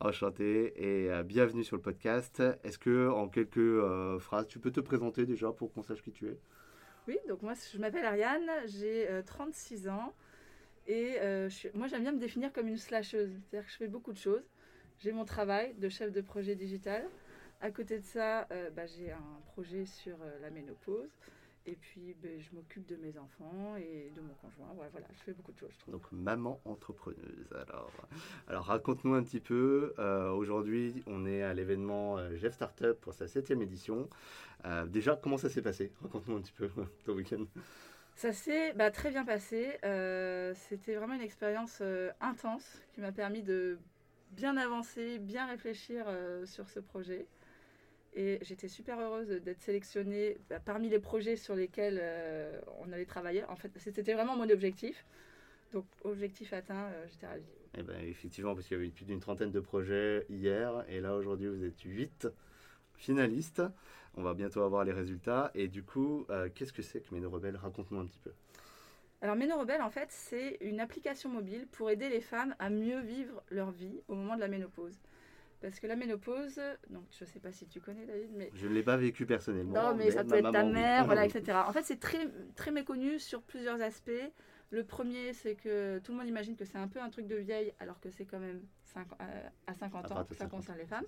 [0.00, 2.42] Enchanté et euh, bienvenue sur le podcast.
[2.64, 6.10] Est-ce que en quelques euh, phrases, tu peux te présenter déjà pour qu'on sache qui
[6.10, 6.38] tu es?
[7.08, 10.14] Oui, donc moi je m'appelle Ariane, j'ai 36 euh, ans
[10.86, 11.18] et
[11.74, 13.32] moi j'aime bien me définir comme une slasheuse.
[13.50, 14.48] C'est-à-dire que je fais beaucoup de choses.
[15.00, 17.04] J'ai mon travail de chef de projet digital.
[17.60, 21.10] À côté de ça, bah, j'ai un projet sur la ménopause.
[21.68, 24.72] Et puis, ben, je m'occupe de mes enfants et de mon conjoint.
[24.74, 25.74] voilà, je fais beaucoup de choses.
[25.88, 27.52] Donc, maman entrepreneuse.
[27.52, 27.92] Alors,
[28.46, 29.92] alors raconte-nous un petit peu.
[29.98, 34.08] Euh, aujourd'hui, on est à l'événement euh, Jeff Startup pour sa septième édition.
[34.64, 35.92] Euh, déjà, comment ça s'est passé?
[36.00, 36.70] Raconte-nous un petit peu
[37.04, 37.44] ton week-end.
[38.14, 39.76] Ça s'est bah, très bien passé.
[40.54, 41.82] C'était vraiment une expérience
[42.22, 43.78] intense qui m'a permis de
[44.30, 46.06] bien avancer, bien réfléchir
[46.46, 47.26] sur ce projet.
[48.14, 53.06] Et j'étais super heureuse d'être sélectionnée bah, parmi les projets sur lesquels euh, on allait
[53.06, 53.44] travailler.
[53.44, 55.04] En fait, c'était vraiment mon objectif.
[55.72, 57.44] Donc, objectif atteint, euh, j'étais ravie.
[57.76, 60.84] Eh ben, effectivement, parce qu'il y avait plus d'une trentaine de projets hier.
[60.88, 62.26] Et là, aujourd'hui, vous êtes huit
[62.96, 63.62] finalistes.
[64.14, 65.50] On va bientôt avoir les résultats.
[65.54, 67.56] Et du coup, euh, qu'est-ce que c'est que Méno Rebelle?
[67.56, 68.32] Raconte-nous un petit peu.
[69.20, 73.00] Alors, Méno Rebelle, en fait, c'est une application mobile pour aider les femmes à mieux
[73.00, 74.98] vivre leur vie au moment de la ménopause.
[75.60, 78.50] Parce que la ménopause, donc je ne sais pas si tu connais David, mais...
[78.54, 79.74] Je ne l'ai pas vécu personnellement.
[79.74, 81.58] Non, mais, ça peut être ta mère, voilà, etc.
[81.66, 84.10] En fait, c'est très, très méconnu sur plusieurs aspects.
[84.70, 87.36] Le premier, c'est que tout le monde imagine que c'est un peu un truc de
[87.36, 88.62] vieille, alors que c'est quand même
[88.96, 91.06] euh, à 50 ans que ça concerne les femmes.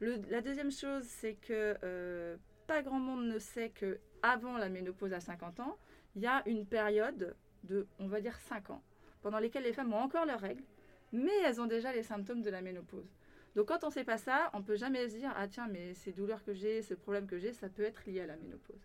[0.00, 4.68] Le, la deuxième chose, c'est que euh, pas grand monde ne sait que avant la
[4.68, 5.78] ménopause à 50 ans,
[6.14, 8.82] il y a une période de, on va dire, 5 ans,
[9.22, 10.64] pendant lesquelles les femmes ont encore leurs règles,
[11.12, 13.14] mais elles ont déjà les symptômes de la ménopause.
[13.56, 15.94] Donc quand on ne sait pas ça, on peut jamais se dire ah tiens mais
[15.94, 18.80] ces douleurs que j'ai, ce problème que j'ai, ça peut être lié à la ménopause.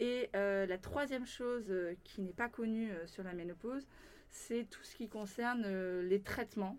[0.00, 3.86] Et euh, la troisième chose euh, qui n'est pas connue euh, sur la ménopause,
[4.30, 5.64] c'est tout ce qui concerne
[6.00, 6.76] les traitements.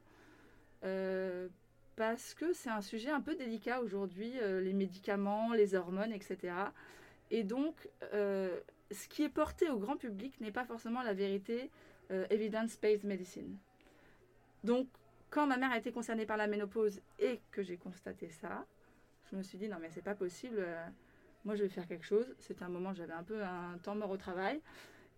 [1.95, 6.53] parce que c'est un sujet un peu délicat aujourd'hui, les médicaments, les hormones, etc.
[7.31, 11.71] Et donc, ce qui est porté au grand public n'est pas forcément la vérité
[12.09, 13.55] evidence-based medicine.
[14.65, 14.89] Donc,
[15.36, 18.65] quand ma mère a été concernée par la ménopause et que j'ai constaté ça,
[19.30, 20.65] je me suis dit non mais c'est pas possible.
[21.43, 22.34] moi je vais faire quelque chose.
[22.39, 24.62] C'était un moment j'avais un peu un temps mort au travail.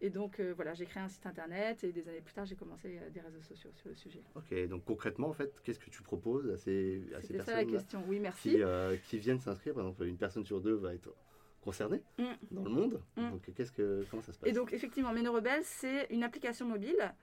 [0.01, 2.99] Et donc voilà, j'ai créé un site internet et des années plus tard, j'ai commencé
[3.13, 4.23] des réseaux sociaux sur le sujet.
[4.35, 7.63] Ok, donc concrètement, en fait, qu'est-ce que tu proposes à ces, à ces personnes ça
[7.63, 8.51] la question, oui, merci.
[8.51, 11.11] Qui, qui viennent s'inscrire Par exemple, une personne sur deux va être
[11.61, 12.23] concernés mm.
[12.51, 13.01] dans le monde.
[13.15, 13.31] Mm.
[13.31, 14.49] Donc, qu'est-ce que, comment ça se passe?
[14.49, 17.13] Et donc, effectivement, Rebelle, c'est une application mobile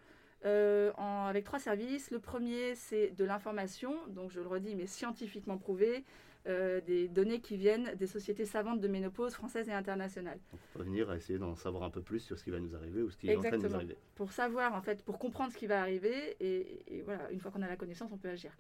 [0.45, 2.11] euh, en, avec trois services.
[2.11, 6.05] Le premier, c'est de l'information, donc je le redis, mais scientifiquement prouvé,
[6.47, 10.39] euh, des données qui viennent des sociétés savantes de ménopause françaises et internationales.
[10.53, 13.01] on va venir essayer d'en savoir un peu plus sur ce qui va nous arriver
[13.01, 13.97] ou ce qui est en train de nous arriver.
[14.15, 17.63] Pour savoir, en fait, pour comprendre ce qui va arriver, et, voilà, une fois qu'on
[17.63, 18.53] a la connaissance, on peut agir.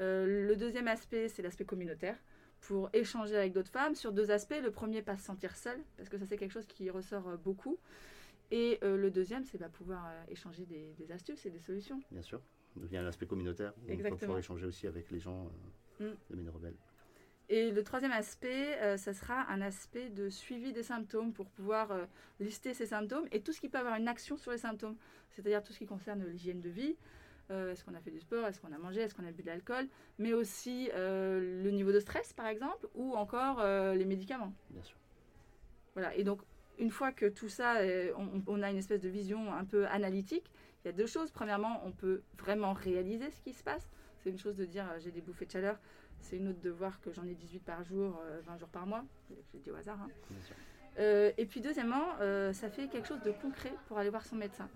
[0.00, 2.16] Euh, le deuxième aspect, c'est l'aspect communautaire
[2.62, 4.60] pour échanger avec d'autres femmes sur deux aspects.
[4.60, 7.78] Le premier, pas se sentir seule, parce que ça c'est quelque chose qui ressort beaucoup.
[8.54, 12.00] Et euh, le deuxième, c'est bah, pouvoir euh, échanger des, astuces et des solutions.
[12.10, 12.40] Bien sûr.
[12.76, 13.72] Donc il y a un aspect communautaire.
[13.88, 14.14] Exactement.
[14.14, 15.50] On pouvoir échanger aussi avec les gens
[16.00, 16.04] mm.
[16.30, 16.76] de Méné Rebelle.
[17.48, 21.94] Et le troisième aspect, ça sera un aspect de suivi des symptômes pour pouvoir
[22.40, 24.96] lister ces symptômes et tout ce qui peut avoir une action sur les symptômes,
[25.28, 26.96] c'est-à-dire tout ce qui concerne l'hygiène de vie,
[27.50, 29.42] euh, est-ce qu'on a fait du sport Est-ce qu'on a mangé Est-ce qu'on a bu
[29.42, 29.86] de l'alcool
[30.18, 34.52] Mais aussi euh, le niveau de stress, par exemple, ou encore euh, les médicaments.
[34.70, 34.96] Bien sûr.
[35.94, 36.14] Voilà.
[36.16, 36.40] Et donc,
[36.78, 37.78] une fois que tout ça,
[38.46, 40.50] on, a une espèce de vision un peu analytique,
[40.84, 41.30] il y a deux choses.
[41.30, 43.88] Premièrement, on peut vraiment réaliser ce qui se passe.
[44.18, 45.78] C'est une chose de dire j'ai des bouffées de chaleur.
[46.20, 49.04] C'est une autre de voir que j'en ai 18 par jour, 20 jours par mois.
[49.52, 49.98] Je dis au hasard.
[50.00, 51.32] Hein.
[51.36, 52.16] et puis deuxièmement,
[52.52, 54.68] ça fait quelque chose de concret pour aller voir son médecin.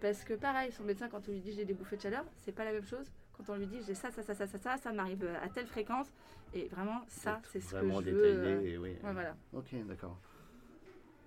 [0.00, 2.52] Parce que pareil, son médecin, quand on lui dit j'ai des bouffées de chaleur, c'est
[2.52, 3.06] pas la même chose.
[3.36, 5.66] Quand on lui dit j'ai ça, ça, ça, ça, ça, ça, ça m'arrive à telle
[5.66, 6.08] fréquence.
[6.54, 8.24] Et vraiment, ça, c'est ce que je détaillé, veux.
[8.34, 8.96] Euh, oui.
[9.02, 9.36] voilà.
[9.52, 10.18] Ok, d'accord.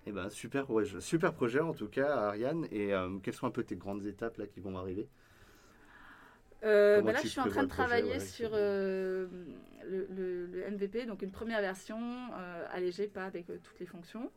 [0.06, 2.68] Eh ben, super, ouais, super projet en tout cas, Ariane.
[2.72, 5.08] Et euh, quelles sont un peu tes grandes étapes là qui vont arriver?
[6.64, 9.30] Euh, bah là, je suis en train de travailler sur le,
[9.86, 12.00] le, MVP, donc une première version
[12.72, 14.32] allégée, pas avec toutes les fonctions.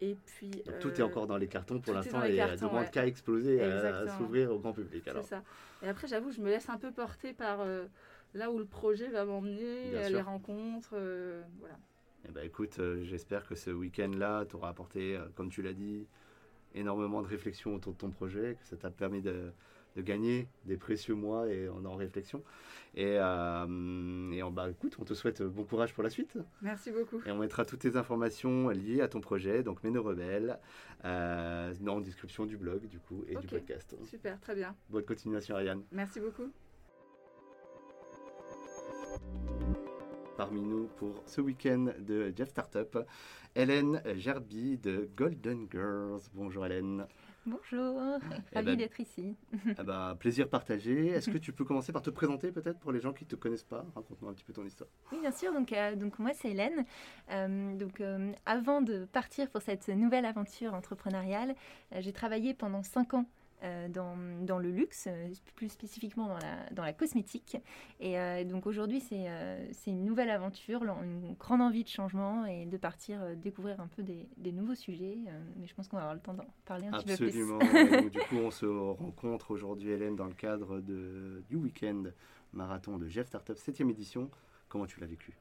[0.00, 3.60] Et puis, tout est encore dans les cartons pour l'instant et cartons, demande qu'à exploser,
[3.60, 5.02] à, s'ouvrir au grand public.
[5.04, 5.42] C'est ça.
[5.82, 7.86] Et après, j'avoue, je me laisse un peu porter par euh,
[8.34, 10.90] là où le projet va m'emmener, euh, les rencontres.
[10.94, 11.76] Euh, voilà.
[12.26, 16.06] Eh ben, écoute, j'espère que ce week-end-là t'aura apporté, comme tu l'as dit,
[16.74, 19.52] énormément de réflexion autour de ton projet, que ça t'a permis de,
[19.96, 22.42] de gagner des précieux mois et en, en réflexion.
[22.94, 26.36] Et, euh, et en, bah, écoute, on te souhaite bon courage pour la suite.
[26.60, 27.22] Merci beaucoup.
[27.24, 30.58] Et on mettra toutes tes informations liées à ton projet, donc Méno Rebelle,
[31.04, 33.96] euh, en description du blog du coup et du podcast.
[34.04, 34.74] Super, très bien.
[34.90, 35.82] Bonne continuation, Ariane.
[35.92, 36.50] Merci beaucoup.
[40.38, 42.96] Parmi nous pour ce week-end de Jeff Startup,
[43.56, 46.20] Hélène Gerby de Golden Girls.
[46.32, 47.08] Bonjour Hélène.
[47.44, 48.00] Bonjour,
[48.52, 49.34] eh ravi ben, d'être ici.
[49.66, 51.08] Eh ben, plaisir partagé.
[51.08, 53.34] Est-ce que tu peux commencer par te présenter peut-être pour les gens qui ne te
[53.34, 53.84] connaissent pas?
[53.96, 54.88] Raconte-nous un petit peu ton histoire.
[55.10, 55.52] Oui, bien sûr.
[55.52, 56.84] Donc, euh, donc moi, c'est Hélène.
[57.32, 61.56] Euh, donc, euh, avant de partir pour cette nouvelle aventure entrepreneuriale,
[61.98, 63.26] j'ai travaillé pendant 5 ans
[63.88, 67.56] dans, dans, le luxe, euh, plus spécifiquement dans la, dans la cosmétique.
[68.00, 72.76] Et euh, donc aujourd'hui, c'est une nouvelle aventure, une grande envie de changement et de
[72.76, 75.18] partir découvrir un peu des, des nouveaux sujets.
[75.56, 77.26] mais je pense qu'on va avoir le temps d'en parler un petit peu plus.
[77.26, 77.58] Absolument.
[78.10, 82.04] du coup, on se rencontre aujourd'hui, Hélène, dans le cadre de, du week-end
[82.52, 84.30] marathon de Jeff Startup 7e édition.
[84.68, 85.36] Comment tu l'as vécu?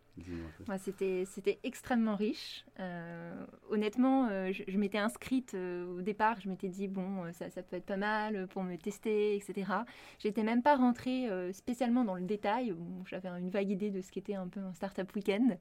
[0.77, 2.65] C'était, c'était extrêmement riche.
[2.79, 7.63] Euh, honnêtement, euh, je, m'étais inscrite euh, au départ, je m'étais dit, bon, ça, ça,
[7.63, 9.71] peut être pas mal pour me tester, etc.
[10.19, 12.73] J'étais même pas rentrée spécialement dans le détail.
[13.05, 15.57] j'avais une vague idée de ce qu'était un peu un startup week-end.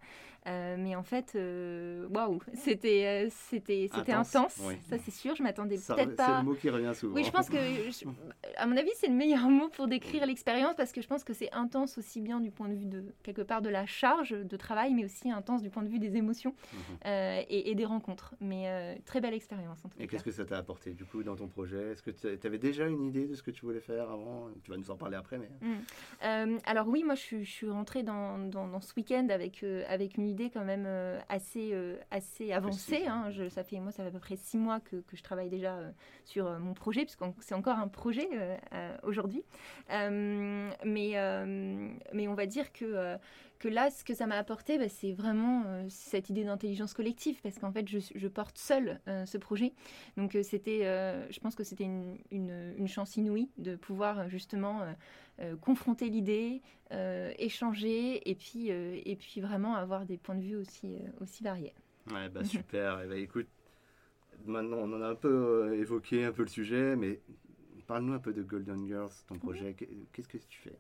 [0.47, 1.37] mais en fait,
[2.11, 5.35] waouh, c'était, c'était, c'était intense, ça c'est sûr.
[5.35, 6.27] Je m'attendais peut-être pas.
[6.27, 7.14] C'est le mot qui revient souvent.
[7.14, 7.57] Oui, je pense que,
[8.57, 11.33] à mon avis, c'est le meilleur mot pour décrire l'expérience parce que je pense que
[11.33, 14.57] c'est intense aussi bien du point de vue de, quelque part, de la charge de
[14.57, 16.79] travail, mais aussi intense du point de vue des émotions mhm.
[17.07, 18.35] euh, et, des rencontres.
[18.41, 20.05] Mais euh, très belle expérience en tout cas.
[20.05, 21.93] Et qu'est-ce que ça t'a apporté du coup dans ton projet?
[21.93, 24.49] Est-ce que tu avais déjà une idée de ce que tu voulais faire avant?
[24.63, 25.51] Tu vas nous en parler après, mais.
[25.61, 25.75] Mm.
[26.25, 30.17] Euh, alors oui, moi je suis, je suis rentrée dans, dans, ce week-end avec, avec
[30.17, 30.87] une idée quand même
[31.29, 31.75] assez,
[32.11, 33.07] assez avancée.
[33.07, 33.31] Hein.
[33.31, 35.49] Je, ça fait moi ça fait à peu près six mois que, que je travaille
[35.49, 35.79] déjà
[36.25, 38.29] sur mon projet, puisque c'est encore un projet
[39.03, 39.43] aujourd'hui.
[39.91, 43.19] mais, mais on va dire que
[43.59, 47.40] que là, ce que ça m'a apporté, bah, c'est vraiment euh, cette idée d'intelligence collective,
[47.42, 49.73] parce qu'en fait, je, porte seule euh, ce projet.
[50.17, 50.81] Donc, euh, c'était,
[51.31, 54.81] je pense que c'était une, une, chance inouïe de pouvoir justement
[55.61, 56.63] confronter l'idée,
[57.38, 61.75] échanger, et puis, et puis vraiment avoir des points de vue aussi, aussi variés.
[62.13, 63.00] Ouais, bah super.
[63.00, 63.48] et eh bah, écoute,
[64.44, 67.21] maintenant, on en a un peu évoqué un peu le sujet, mais
[67.87, 69.75] parle-nous un peu de Golden Girls, ton projet.
[70.13, 70.79] Qu'est-ce que tu fais?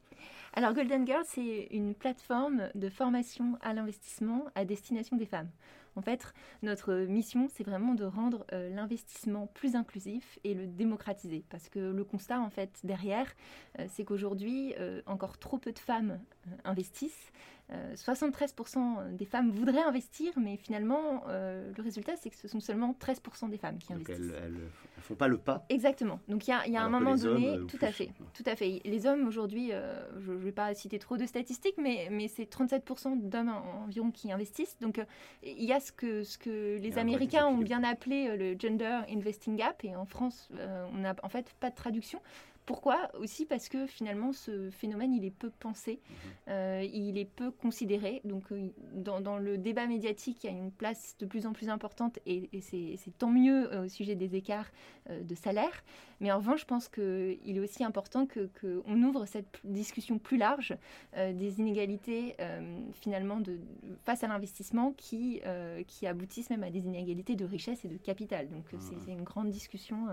[0.52, 5.50] Alors, Golden Girls, c'est une plateforme de formation à l'investissement à destination des femmes.
[5.96, 11.44] En fait, notre mission, c'est vraiment de rendre euh, l'investissement plus inclusif et le démocratiser.
[11.48, 13.32] Parce que le constat, en fait, derrière,
[13.78, 16.20] euh, c'est qu'aujourd'hui, euh, encore trop peu de femmes
[16.64, 17.32] investissent.
[17.70, 23.50] 73% des femmes voudraient investir, mais finalement, le résultat, c'est que ce sont seulement 13%
[23.50, 24.32] des femmes qui investissent.
[24.42, 25.64] Elles ne font pas le pas.
[25.68, 26.20] Exactement.
[26.28, 28.80] Donc il y a, un moment donné, tout à fait, tout à fait.
[28.84, 29.72] Les hommes aujourd'hui,
[30.18, 33.52] je ne vais pas citer trop de statistiques, mais, mais c'est 37% d'hommes
[33.84, 34.76] environ qui investissent.
[34.80, 35.00] Donc
[35.42, 39.00] il y a ce que, ce que les Américains ont bien appelé euh, le Gender
[39.08, 42.20] Investing Gap, et en France, euh, on n'a en fait pas de traduction.
[42.66, 46.16] Pourquoi Aussi parce que finalement, ce phénomène, il est peu pensé, mhm.
[46.48, 48.20] euh, il est peu considéré.
[48.24, 48.44] Donc,
[48.92, 52.50] dans, le débat médiatique, il y a une place de plus en plus importante et,
[52.60, 54.70] c'est tant mieux au sujet des écarts
[55.08, 55.82] de salaire.
[56.20, 60.76] Mais en revanche, je pense qu'il est aussi important qu'on ouvre cette discussion plus large
[61.16, 63.58] euh, des inégalités euh, finalement de,
[64.04, 67.96] face à l'investissement qui, euh, qui aboutissent même à des inégalités de richesse et de
[67.96, 68.48] capital.
[68.48, 70.06] Donc c'est une grande discussion,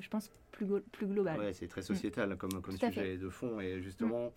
[0.00, 1.38] je pense, plus, plus globale.
[1.38, 3.60] Oui, c'est très sociétal hein, comme, comme sujet de fond.
[3.60, 4.32] Et justement,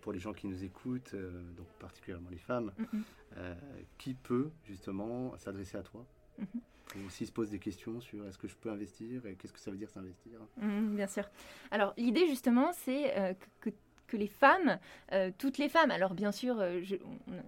[0.00, 1.14] pour les gens qui nous écoutent,
[1.56, 3.54] donc particulièrement les femmes, mm, mm.
[3.98, 6.06] qui peut justement s'adresser à toi
[6.40, 6.60] mm-hmm
[7.06, 9.70] aussi se pose des questions sur est-ce que je peux investir et qu'est-ce que ça
[9.70, 10.40] veut dire s'investir?
[10.56, 11.24] Mmh, bien sûr.
[11.70, 13.70] Alors l'idée justement, c'est euh, que,
[14.08, 14.78] que les femmes,
[15.12, 16.80] euh, toutes les femmes, alors bien sûr, euh,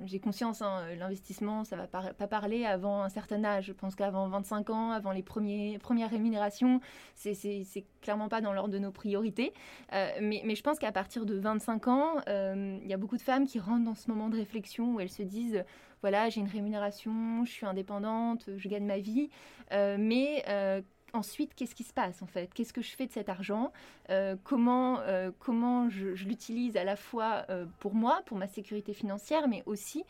[0.04, 3.66] j'ai conscience, hein, l'investissement, ça va pas parler avant un certain âge.
[3.66, 6.80] Je pense qu'avant 25 ans, avant les premières rémunérations,
[7.16, 9.52] c'est clairement pas dans l'ordre de nos priorités.
[9.92, 13.46] mais, mais, je pense qu'à partir de 25 ans, il y a beaucoup de femmes
[13.46, 15.64] qui rentrent dans ce moment de réflexion où elles se disent
[16.02, 19.28] voilà, j'ai une rémunération, je suis indépendante, je gagne ma vie,
[19.72, 20.80] euh, mais euh,
[21.12, 22.52] ensuite, qu'est-ce qui se passe en fait?
[22.54, 23.72] Qu'est-ce que je fais de cet argent?
[24.10, 28.92] Euh, Comment, euh, comment je, l'utilise à la fois euh, pour moi, pour ma sécurité
[28.92, 30.04] financière, mais aussi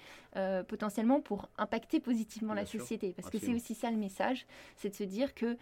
[0.68, 3.12] potentiellement pour impacter positivement la société?
[3.16, 4.46] Parce que c'est aussi ça le message,
[4.76, 5.56] c'est de se dire que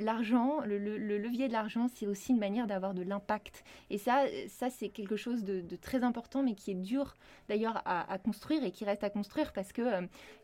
[0.00, 3.62] l'argent, le, levier de l'argent, c'est aussi une manière d'avoir de l'impact.
[3.90, 7.14] Et ça, ça c'est quelque chose de, très important, mais qui est dur
[7.48, 9.82] d'ailleurs à, construire et qui reste à construire parce que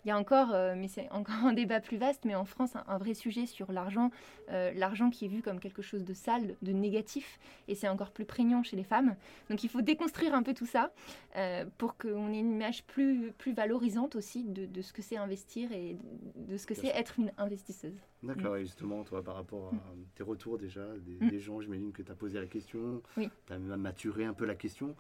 [0.05, 2.99] il y a encore, mais c'est encore un débat plus vaste, mais en France, un
[2.99, 4.11] vrai sujet sur l'argent
[4.51, 8.11] euh, l'argent qui est vu comme quelque chose de sale, de négatif, et c'est encore
[8.11, 9.17] plus prégnant chez les femmes.
[9.49, 10.93] Donc il faut déconstruire un peu tout ça
[11.37, 15.73] euh, pour qu'on ait une image plus, plus valorisante aussi de, ce que c'est investir
[15.73, 15.97] et
[16.37, 17.99] de ce que c'est être une investisseuse.
[18.23, 18.59] D'accord, mm.
[18.59, 20.05] et justement, toi, par rapport à mm.
[20.15, 21.39] tes retours déjà, des, mm.
[21.39, 24.55] gens, j'imagine que tu as posé la question, tu as même maturé un peu la
[24.55, 24.95] question.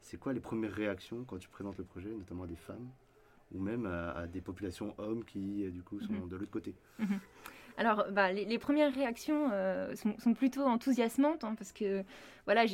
[0.00, 2.88] C'est quoi les premières réactions quand tu présentes le projet, notamment à des femmes
[3.52, 6.28] ou même à, des populations hommes qui, du coup, sont mm-hmm.
[6.28, 6.74] de l'autre côté?
[7.00, 7.18] Mm-hmm.
[7.76, 12.02] Alors, bah, les, premières réactions euh, sont, plutôt enthousiasmantes, hein, parce que,
[12.52, 12.64] voilà,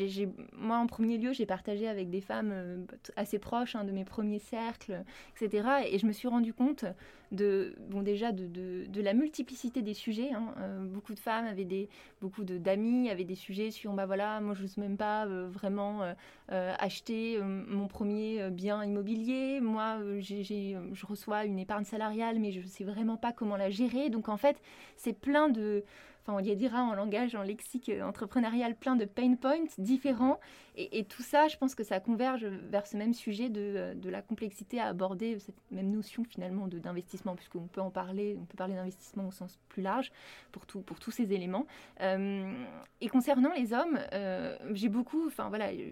[0.56, 2.78] moi, en premier lieu, j'ai partagé avec des femmes euh,
[3.14, 5.04] assez proches hein, de mes premiers cercles,
[5.38, 5.68] etc.
[5.90, 6.86] Et je me suis rendu compte
[7.30, 10.32] de, bon, déjà, de, la multiplicité des sujets.
[10.32, 10.54] Hein.
[10.60, 11.90] Euh, beaucoup de femmes avaient des,
[12.22, 16.00] beaucoup d'amis avaient des sujets sur, bah voilà, moi, je sais même pas vraiment
[16.48, 19.60] acheter mon premier bien immobilier.
[19.60, 24.08] Moi, je reçois une épargne salariale, mais je ne sais vraiment pas comment la gérer.
[24.08, 24.56] Donc, en fait,
[24.96, 25.84] c'est plein de,
[26.28, 30.40] on y dira en langage, en lexique entrepreneurial, plein de pain points différents.
[30.78, 34.78] Et, tout ça, je pense que ça converge vers ce même sujet de, la complexité
[34.78, 39.26] à aborder cette même notion finalement d'investissement, puisqu'on peut en parler, on peut parler d'investissement
[39.26, 40.12] au sens plus large
[40.52, 41.66] pour, tout, pour tous ces éléments.
[42.02, 42.52] Euh,
[43.00, 45.90] et concernant les hommes, euh, j'ai beaucoup, enfin voilà, euh,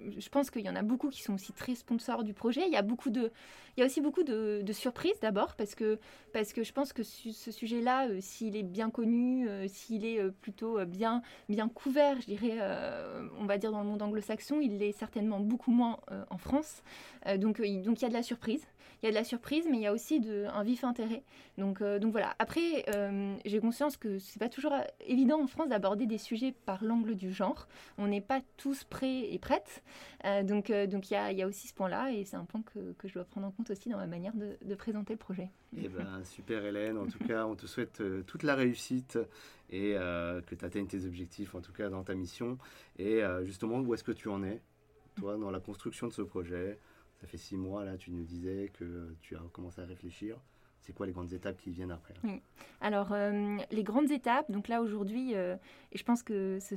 [0.00, 2.62] je pense qu'il y en a beaucoup qui sont aussi très sponsors du projet.
[2.66, 3.32] Il y a beaucoup de,
[3.76, 5.98] il y a aussi beaucoup de, de surprises d'abord parce que
[6.34, 10.30] parce que je pense que ce sujet-là, s'il est bien connu, euh, s'il est euh,
[10.30, 11.22] plutôt euh, bien,
[11.74, 12.58] couvert, je dirais,
[13.38, 15.98] on va dire dans le monde anglo-saxon, il l'est certainement beaucoup moins
[16.30, 16.82] en France.
[17.38, 18.66] donc, donc il y a de la surprise.
[19.04, 20.18] Il y a de la surprise, mais il y a aussi
[20.50, 21.22] un vif intérêt.
[21.58, 22.34] Donc, donc voilà.
[22.38, 22.86] Après,
[23.44, 24.72] j'ai conscience que c'est pas toujours
[25.06, 27.68] évident en France d'aborder des sujets par l'angle du genre.
[27.98, 29.82] On n'est pas tous prêts et prêtes.
[30.44, 33.46] donc, il y a, aussi ce point-là, et c'est un point que, je dois prendre
[33.46, 35.50] en compte aussi dans ma manière de, présenter le projet.
[35.76, 36.96] Eh ben, super Hélène.
[36.96, 39.18] En tout cas, on te souhaite toute la réussite
[39.70, 42.58] et euh, que tu atteignes tes objectifs, en tout cas dans ta mission.
[42.98, 44.60] Et euh, justement, où est-ce que tu en es,
[45.16, 46.78] toi, dans la construction de ce projet?
[47.24, 50.36] Ça fait six mois, là, tu nous disais que tu as commencé à réfléchir.
[50.84, 52.12] C'est quoi les grandes étapes qui viennent après
[52.82, 55.56] Alors, euh, les grandes étapes, donc là aujourd'hui, euh,
[55.92, 56.74] et je pense que ce,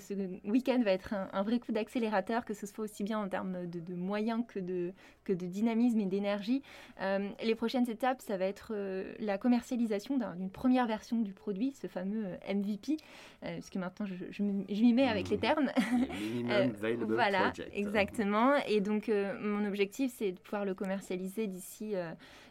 [0.48, 3.96] week-end va être un, vrai coup d'accélérateur, que ce soit aussi bien en termes de,
[3.96, 4.94] moyens que de,
[5.26, 6.62] que de dynamisme et d'énergie.
[7.02, 8.74] Euh, les prochaines étapes, ça va être
[9.20, 12.98] la commercialisation d'une première version du produit, ce fameux MVP,
[13.42, 15.70] puisque maintenant je, je m'y mets avec les termes.
[16.14, 16.72] Minimum
[17.10, 18.56] voilà, exactement.
[18.68, 21.96] Et donc, mon objectif, c'est de pouvoir le commercialiser d'ici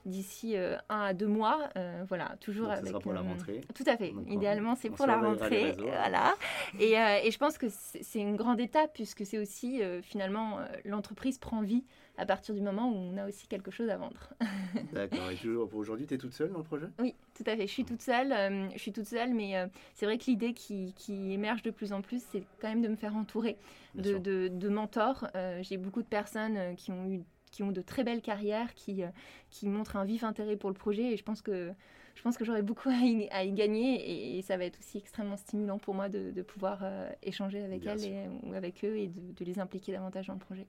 [0.05, 1.46] d'ici un à deux mois.
[1.77, 2.93] Euh, voilà, toujours avec.
[3.01, 3.61] pour la euh, rentrée.
[3.75, 4.15] Tout à fait.
[4.29, 5.73] Idéalement, c'est pour la rentrée.
[5.79, 6.35] Voilà.
[6.79, 11.63] Et, et, je pense que c'est une grande étape puisque c'est aussi finalement l'entreprise prend
[11.63, 11.85] vie
[12.19, 14.33] à partir du moment où on a aussi quelque chose à vendre.
[14.93, 15.31] D'accord.
[15.31, 16.87] Et toujours pour aujourd'hui, tu es toute seule dans le projet?
[16.99, 17.67] Oui, tout à fait.
[17.67, 18.33] Je suis toute seule.
[18.73, 19.55] je suis toute seule, mais
[19.95, 22.89] c'est vrai que l'idée qui, qui, émerge de plus en plus, c'est quand même de
[22.89, 23.57] me faire entourer
[23.95, 25.27] de, de, de, mentors.
[25.61, 27.23] J'ai beaucoup de personnes qui ont eu
[27.57, 29.09] qui ont de très belles carrières, qui, euh,
[29.49, 31.15] qui montrent un vif intérêt pour le projet.
[31.15, 31.73] Et je pense que,
[32.15, 35.79] je pense que j'aurai beaucoup à y, gagner et, ça va être aussi extrêmement stimulant
[35.79, 39.59] pour moi de, pouvoir euh, échanger avec elles et, ou avec eux et de, les
[39.59, 40.67] impliquer davantage dans le projet.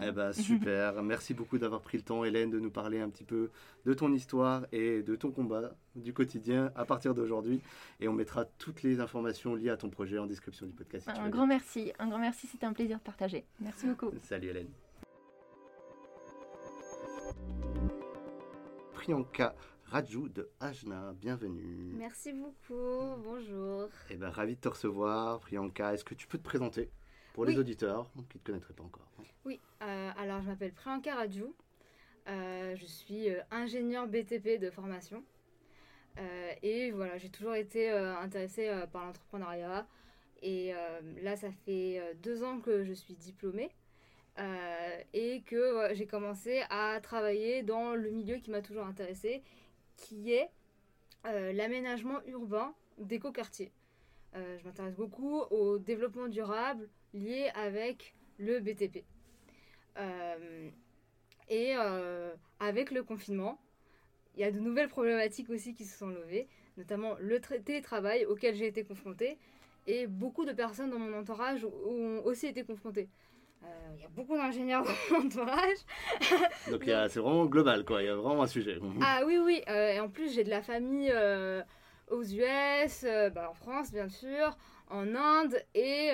[0.00, 1.02] Eh ben, super.
[1.02, 3.50] Merci beaucoup d'avoir pris le temps, Hélène, de nous parler un petit peu
[3.84, 7.60] de ton histoire et de ton combat du quotidien à partir d'aujourd'hui.
[7.98, 11.06] Et on mettra toutes les informations liées à ton projet en description du podcast.
[11.06, 11.92] un grand merci.
[11.98, 12.46] Un grand merci.
[12.46, 13.44] C'était un plaisir de partager.
[13.60, 14.10] Merci beaucoup.
[14.22, 14.68] Salut, Hélène.
[19.00, 19.54] Priyanka
[19.86, 21.14] Rajou de Ajna.
[21.14, 21.94] Bienvenue.
[21.96, 23.16] Merci beaucoup.
[23.24, 23.88] Bonjour.
[24.10, 25.94] Eh ben, ravi de te recevoir, Priyanka.
[25.94, 26.90] Est-ce que tu peux te présenter
[27.32, 29.10] pour les auditeurs qui ne te connaîtraient pas encore?
[29.46, 31.54] Oui, euh, alors je m'appelle Priyanka Rajou.
[32.28, 35.24] Euh, je suis euh, ingénieur BTP de formation.
[36.62, 39.86] et voilà, j'ai toujours été intéressée par l'entrepreneuriat.
[40.42, 40.74] Et
[41.22, 43.70] là, ça fait deux ans que je suis diplômée.
[44.40, 49.42] Euh, et que j'ai commencé à travailler dans le milieu qui m'a toujours intéressé,
[49.96, 50.48] qui est
[51.26, 53.70] euh, l'aménagement urbain d'écoquartiers.
[54.34, 59.04] Euh, je m'intéresse beaucoup au développement durable lié avec le BTP.
[61.50, 61.74] et
[62.60, 63.60] avec le confinement,
[64.34, 68.54] il y a de nouvelles problématiques aussi qui se sont levées, notamment le télétravail auquel
[68.54, 69.36] j'ai été confrontée,
[69.86, 73.08] et beaucoup de personnes dans mon entourage ont aussi été confrontées.
[73.62, 75.78] Il euh, y a beaucoup d'ingénieurs dans mon entourage.
[76.70, 78.02] Donc c'est vraiment global, quoi.
[78.02, 78.78] Il y a vraiment un sujet.
[79.02, 79.62] ah oui, oui.
[79.68, 81.62] Euh, et en plus, j'ai de la famille euh,
[82.08, 83.04] aux US,
[83.34, 84.56] bah, en France, bien sûr,
[84.88, 85.62] en Inde.
[85.74, 86.10] Et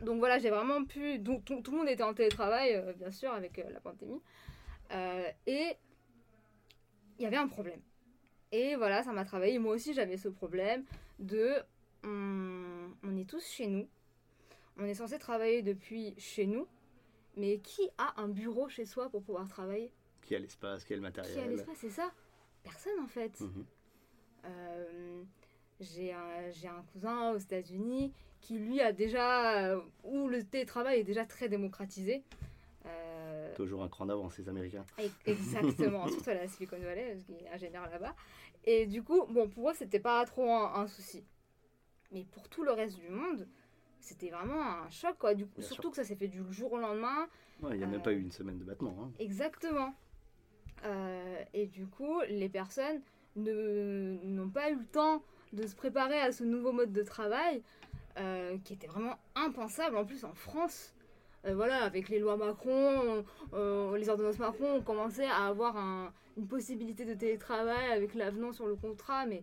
[0.00, 1.18] donc voilà, j'ai vraiment pu.
[1.18, 4.22] Donc, tout, tout, le monde était en télétravail, bien sûr, avec la pandémie.
[5.46, 5.76] et
[7.18, 7.80] il y avait un problème.
[8.52, 9.58] Et voilà, ça m'a travaillé.
[9.58, 10.84] Moi aussi, j'avais ce problème
[11.18, 11.54] de.
[12.04, 13.88] on est tous chez nous
[14.78, 16.66] on est censé travailler depuis chez nous,
[17.36, 20.96] mais qui a un bureau chez soi pour pouvoir travailler Qui a l'espace, qui a
[20.96, 22.12] le matériel Qui a l'espace, c'est ça
[22.62, 23.40] Personne en fait.
[23.40, 23.64] Mhm.
[24.44, 25.22] Euh,
[25.80, 31.24] j'ai un, cousin aux États-Unis qui lui a déjà, euh, où le télétravail est déjà
[31.24, 32.24] très démocratisé.
[32.86, 34.84] Euh, Toujours un cran d'avance, ces Américains.
[35.26, 38.14] Exactement, surtout à la Silicon Valley, parce qu'il est ingénieur là-bas.
[38.64, 41.24] Et du coup, bon, pour moi, c'était pas trop un, souci.
[42.12, 43.46] Mais pour tout le reste du monde,
[44.08, 45.34] c'était vraiment un choc, quoi.
[45.34, 47.28] Du coup, surtout que ça s'est fait du jour au lendemain.
[47.70, 48.96] Il n'y a même pas eu une semaine de battement.
[49.02, 49.10] Hein.
[49.18, 49.94] Exactement.
[50.84, 53.00] Euh, et du coup, les personnes
[53.36, 57.62] n'ont pas eu le temps de se préparer à ce nouveau mode de travail
[58.18, 59.96] euh, qui était vraiment impensable.
[59.96, 60.94] En plus, en France,
[61.44, 65.76] euh, voilà, avec les lois Macron, les ordonnances Macron, on commençait à avoir
[66.36, 69.42] une possibilité de télétravail avec l'avenant sur le contrat, mais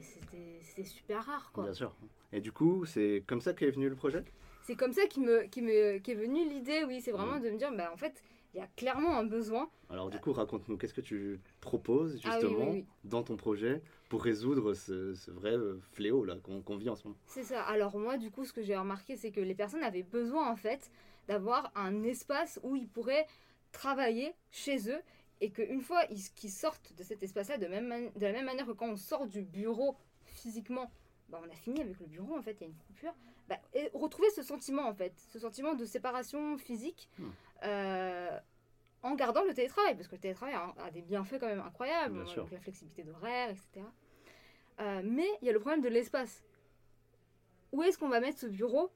[0.00, 1.64] c'était super rare, quoi.
[1.64, 1.94] Bien sûr.
[2.32, 4.24] Et du coup, c'est comme ça qu'est venu le projet?
[4.62, 7.00] C'est comme ça qu'est me, qui me, est venue l'idée, oui.
[7.00, 7.42] C'est vraiment mm.
[7.42, 8.22] de me dire, bah, en fait,
[8.54, 9.70] il y a clairement un besoin.
[9.88, 14.74] Alors du coup, raconte-nous, qu'est-ce que tu proposes ah justement dans ton projet pour résoudre
[14.74, 17.18] ce, vrai euh, fléau là qu'on vit en ce moment?
[17.26, 17.62] C'est ça.
[17.62, 20.56] Alors moi, du coup, ce que j'ai remarqué, c'est que les personnes avaient besoin en
[20.56, 20.90] fait
[21.28, 23.26] d'avoir un espace où ils pourraient
[23.70, 25.00] travailler chez eux
[25.42, 28.72] et qu'une fois qu'ils sortent de cet espace-là, de, même de la même manière que
[28.72, 30.90] quand on sort du bureau physiquement
[31.28, 33.14] bah, on a fini avec le bureau, en fait, il y a une coupure.
[33.48, 37.30] Bah, et retrouver ce sentiment, en fait, ce sentiment de séparation physique, hmm.
[37.64, 38.38] euh,
[39.02, 42.52] en gardant le télétravail, parce que le télétravail a, des bienfaits quand même incroyables, avec
[42.52, 43.86] la flexibilité d'horaire, etc.
[44.80, 46.44] Euh, mais il y a le problème de l'espace.
[47.72, 48.92] Où est-ce qu'on va mettre ce bureau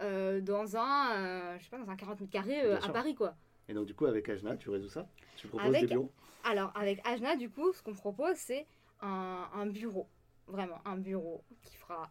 [0.00, 3.34] euh, dans un, je sais pas, dans un 40 mètres carrés à Paris, quoi?
[3.72, 5.08] Et donc, du coup, avec Ajna, tu résous ça?
[5.38, 6.12] Tu proposes des bureaux?
[6.44, 8.66] Alors, avec Ajna, du coup, ce qu'on propose, c'est
[9.00, 10.06] un, un bureau
[10.46, 12.10] vraiment un bureau qui fera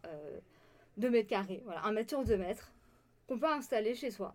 [0.97, 2.71] 2 euh, mètres carrés, voilà, un mètre sur 2 mètres,
[3.27, 4.33] qu'on peut installer chez soi.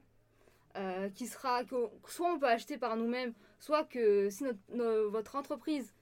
[0.76, 1.74] Euh, qui sera que
[2.06, 5.92] soit on peut acheter par nous-mêmes, soit que si votre entreprise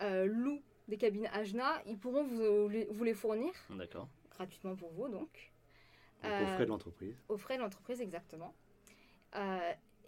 [0.00, 3.52] louent des cabines Ajna, ils pourront vous, vous les fournir.
[3.70, 4.06] D'accord.
[4.30, 5.50] Gratuitement pour vous, donc.
[6.22, 7.16] donc au frais de l'entreprise.
[7.28, 8.54] Au frais de l'entreprise, exactement.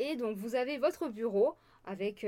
[0.00, 2.24] Et donc, vous avez votre bureau avec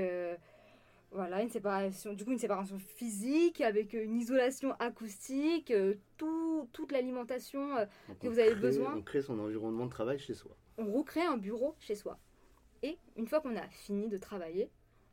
[1.12, 6.90] voilà, une séparation, du coup, une séparation physique avec une isolation acoustique, euh, tout, toute
[6.92, 7.84] l'alimentation euh,
[8.20, 8.96] que vous avez besoin.
[8.96, 10.56] On crée son environnement de travail chez soi.
[10.78, 12.18] On recrée un bureau chez soi.
[12.82, 14.70] Et une fois qu'on a fini de travailler,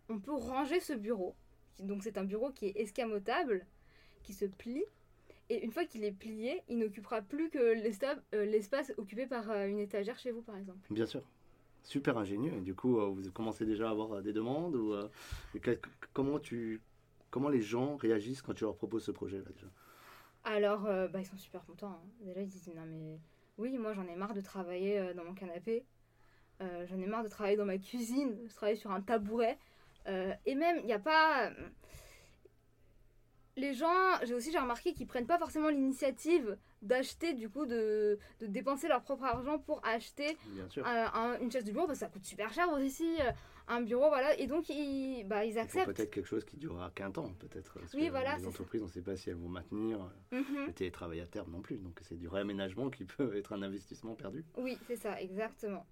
[0.07, 1.35] on peut ranger ce bureau.
[1.79, 3.65] Donc c'est un bureau qui est escamotable,
[4.23, 4.85] qui se plie.
[5.49, 9.79] Et une fois qu'il est plié, il n'occupera plus que euh, l'espace occupé par une
[9.79, 10.79] étagère chez vous, par exemple.
[10.89, 11.23] Bien sûr
[11.83, 12.53] super ingénieux.
[12.53, 15.09] Et du coup, euh, vous commencez déjà à avoir euh, des demandes ou euh,
[16.13, 16.81] comment tu
[17.31, 19.67] comment les gens réagissent quand tu leur proposes ce projet là déjà?
[20.45, 21.91] Alors, bah, ils sont super contents.
[21.91, 22.09] Hein.
[22.21, 23.19] Déjà, ils disent non mais
[23.57, 25.85] oui, moi j'en ai marre de travailler dans mon canapé.
[26.59, 29.59] j'en ai marre de travailler dans ma cuisine, de travailler sur un tabouret.
[30.07, 31.51] et même, il n'y a pas
[33.57, 33.93] les gens,
[34.23, 38.87] j'ai aussi j'ai remarqué qu'ils prennent pas forcément l'initiative d'acheter du coup de, de, dépenser
[38.87, 40.37] leur propre argent pour acheter
[41.41, 43.31] une chaise de bureau parce que ça coûte super cher aussi euh,
[43.67, 44.37] un bureau voilà.
[44.39, 45.93] Et donc ils, bah, ils acceptent.
[45.93, 49.01] peut-être quelque chose qui durera qu'un temps peut-être oui voilà les entreprises on ne sait
[49.01, 50.67] pas si elles vont maintenir euh, mhm.
[50.67, 51.77] le télétravail à terme non plus.
[51.77, 54.45] Donc c'est du réaménagement qui peut être un investissement perdu.
[54.57, 55.85] Oui c'est ça exactement.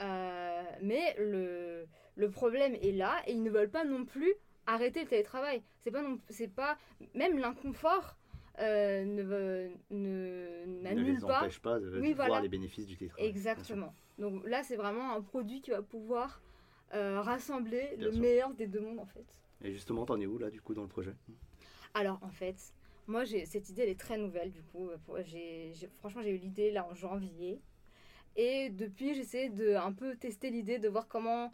[0.00, 1.86] Euh, mais le,
[2.16, 4.34] le problème est là et ils ne veulent pas non plus
[4.74, 5.62] arrêter le télétravail.
[5.80, 6.78] C'est pas, c'est pas
[7.14, 8.16] même l'inconfort
[8.58, 11.40] euh, ne n'annule pas.
[11.40, 13.28] empêche pas de, voir les bénéfices du télétravail.
[13.28, 13.94] Exactement.
[14.18, 16.42] Donc là, c'est vraiment un produit qui va pouvoir
[16.94, 19.26] euh, rassembler le meilleur des deux mondes en fait.
[19.62, 21.14] Et justement, t'en es où là du coup dans le projet?
[21.94, 22.56] Alors en fait,
[23.06, 24.90] moi j'ai cette idée, elle est très nouvelle du coup.
[25.24, 27.60] J'ai, franchement, j'ai eu l'idée là en janvier.
[28.36, 31.52] Et depuis, j'essaie de un peu tester l'idée, de voir comment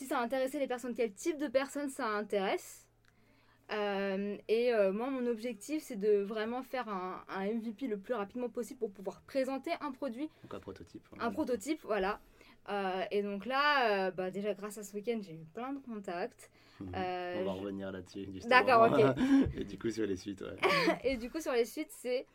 [0.00, 2.86] si ça intéressait les personnes, quel type de personnes ça intéresse.
[3.70, 8.48] Euh, et euh, moi, mon objectif, c'est de vraiment faire un, MVP le plus rapidement
[8.48, 10.30] possible pour pouvoir présenter un produit.
[10.42, 11.06] Donc un prototype.
[11.18, 12.18] Un prototype, voilà.
[12.70, 16.50] Euh, et donc là, bah, déjà grâce à ce week-end, j'ai eu plein de contacts.
[16.80, 18.26] On va revenir là-dessus.
[18.48, 19.04] D'accord, ok.
[19.54, 20.56] et du coup, sur les suites, ouais.
[21.04, 22.26] et du coup, sur les suites, c'est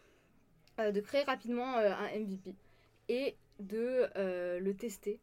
[0.77, 2.53] de créer rapidement un MVP
[3.09, 4.07] et de
[4.59, 5.19] le tester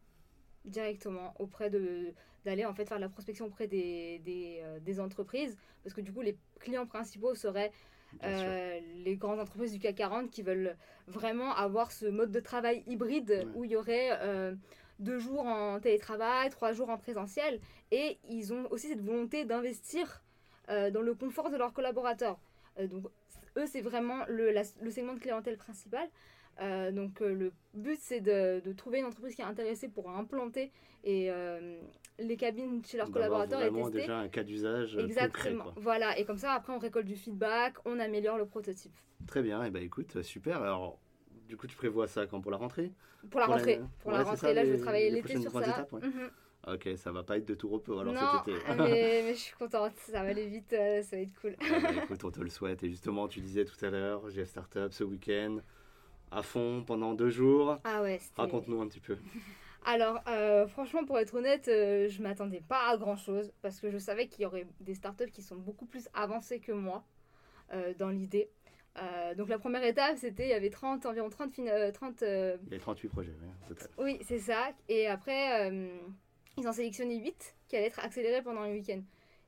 [0.64, 2.12] directement auprès de
[2.45, 6.01] d'aller en fait faire de la prospection auprès des, des, euh, des, entreprises parce que
[6.01, 7.72] du coup les clients principaux seraient
[8.24, 10.76] euh, les grandes entreprises du CAC 40 qui veulent
[11.07, 14.55] vraiment avoir ce mode de travail hybride où il y aurait euh,
[14.99, 20.22] deux jours en télétravail, trois jours en présentiel et ils ont aussi cette volonté d'investir
[20.68, 22.38] dans le confort de leurs collaborateurs.
[22.78, 23.05] donc
[23.59, 26.09] eux c'est vraiment le, le segment de clientèle principal.
[26.61, 30.11] Euh, donc euh, le but c'est de, de, trouver une entreprise qui est intéressée pour
[30.11, 30.70] implanter
[31.03, 31.80] et euh,
[32.19, 34.01] les cabines chez leurs collaborateurs et tester.
[34.01, 35.65] déjà un cas d'usage Exactement.
[35.65, 38.93] Concret, Voilà et comme ça après on récolte du feedback, on améliore le prototype.
[39.27, 40.99] Très bien et eh ben écoute super alors
[41.49, 42.41] du coup tu prévois ça quand?
[42.41, 42.93] Pour la rentrée?
[43.31, 45.63] Pour la rentrée pour la rentrée là je vais travailler l'été sur ça.
[45.63, 46.31] Étapes, mhm.
[46.69, 48.61] Ok, ça va pas être de tout repos alors cet été.
[48.77, 48.85] mais,
[49.25, 51.57] mais, je suis contente, ça va aller vite, ça va être cool.
[51.61, 52.85] Ah bah, écoute, on te le souhaite.
[52.85, 55.59] Et justement, tu disais tout à l'heure, j'ai Startup ce week-end
[56.33, 57.79] à fond pendant deux jours.
[57.85, 58.21] Ah ouais.
[58.37, 59.17] Raconte-nous un petit peu.
[59.85, 63.91] Alors, euh, franchement, pour être honnête, euh, je m'attendais pas à grand chose parce que
[63.91, 67.05] je savais qu'il y aurait des startups qui sont beaucoup plus avancées que moi
[67.72, 68.49] euh, dans l'idée.
[69.37, 71.53] donc, la première étape, c'était il y avait 30, environ 30.
[71.55, 73.33] 30 il y avait 38 projets,
[73.68, 74.72] oui, Oui, c'est ça.
[74.89, 75.72] Et après,
[76.57, 79.03] ils ont sélectionné 8 qui allaient être accélérés pendant le week-end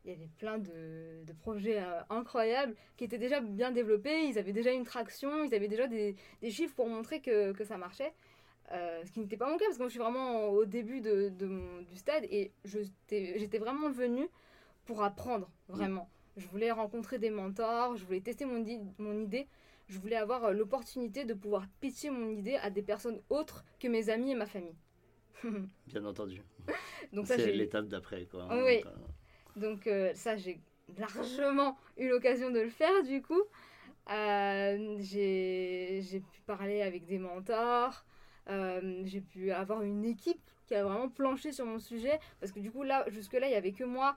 [0.04, 4.38] il y avait plein de, de projets euh, incroyables qui étaient déjà bien développés, ils
[4.38, 7.78] avaient déjà une traction, ils avaient déjà des, des chiffres pour montrer que, que ça
[7.78, 8.12] marchait.
[8.72, 11.00] Euh, ce qui n'était pas mon cas parce que moi je suis vraiment au début
[11.02, 14.28] de, de du stade et j'étais vraiment venue
[14.86, 16.08] pour apprendre vraiment.
[16.36, 18.64] Je voulais rencontrer des mentors, je voulais tester mon,
[18.98, 19.48] mon idée,
[19.88, 23.86] je voulais avoir euh, l'opportunité de pouvoir pitcher mon idée à des personnes autres que
[23.86, 24.76] mes amis et ma famille.
[25.86, 26.42] Bien entendu.
[27.12, 28.48] Donc c'est l'étape d'après quoi.
[28.64, 28.82] Oui.
[29.56, 30.60] Donc euh, ça, j'ai
[30.98, 33.42] largement eu l'occasion de le faire du coup.
[34.10, 38.04] Euh, j'ai pu parler avec des mentors,
[38.48, 42.60] euh, j'ai pu avoir une équipe qui a vraiment planché sur mon sujet, parce que
[42.60, 44.16] du coup là, jusque-là, il n'y avait que moi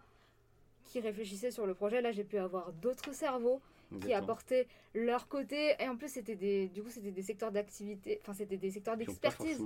[0.86, 2.02] qui réfléchissait sur le projet.
[2.02, 3.62] Là, j'ai pu avoir d'autres cerveaux
[4.02, 5.76] qui apportaient leur côté.
[5.80, 8.98] Et en plus c'était des du coup c'était des secteurs d'activité enfin c'était des secteurs
[8.98, 9.62] d'expertise.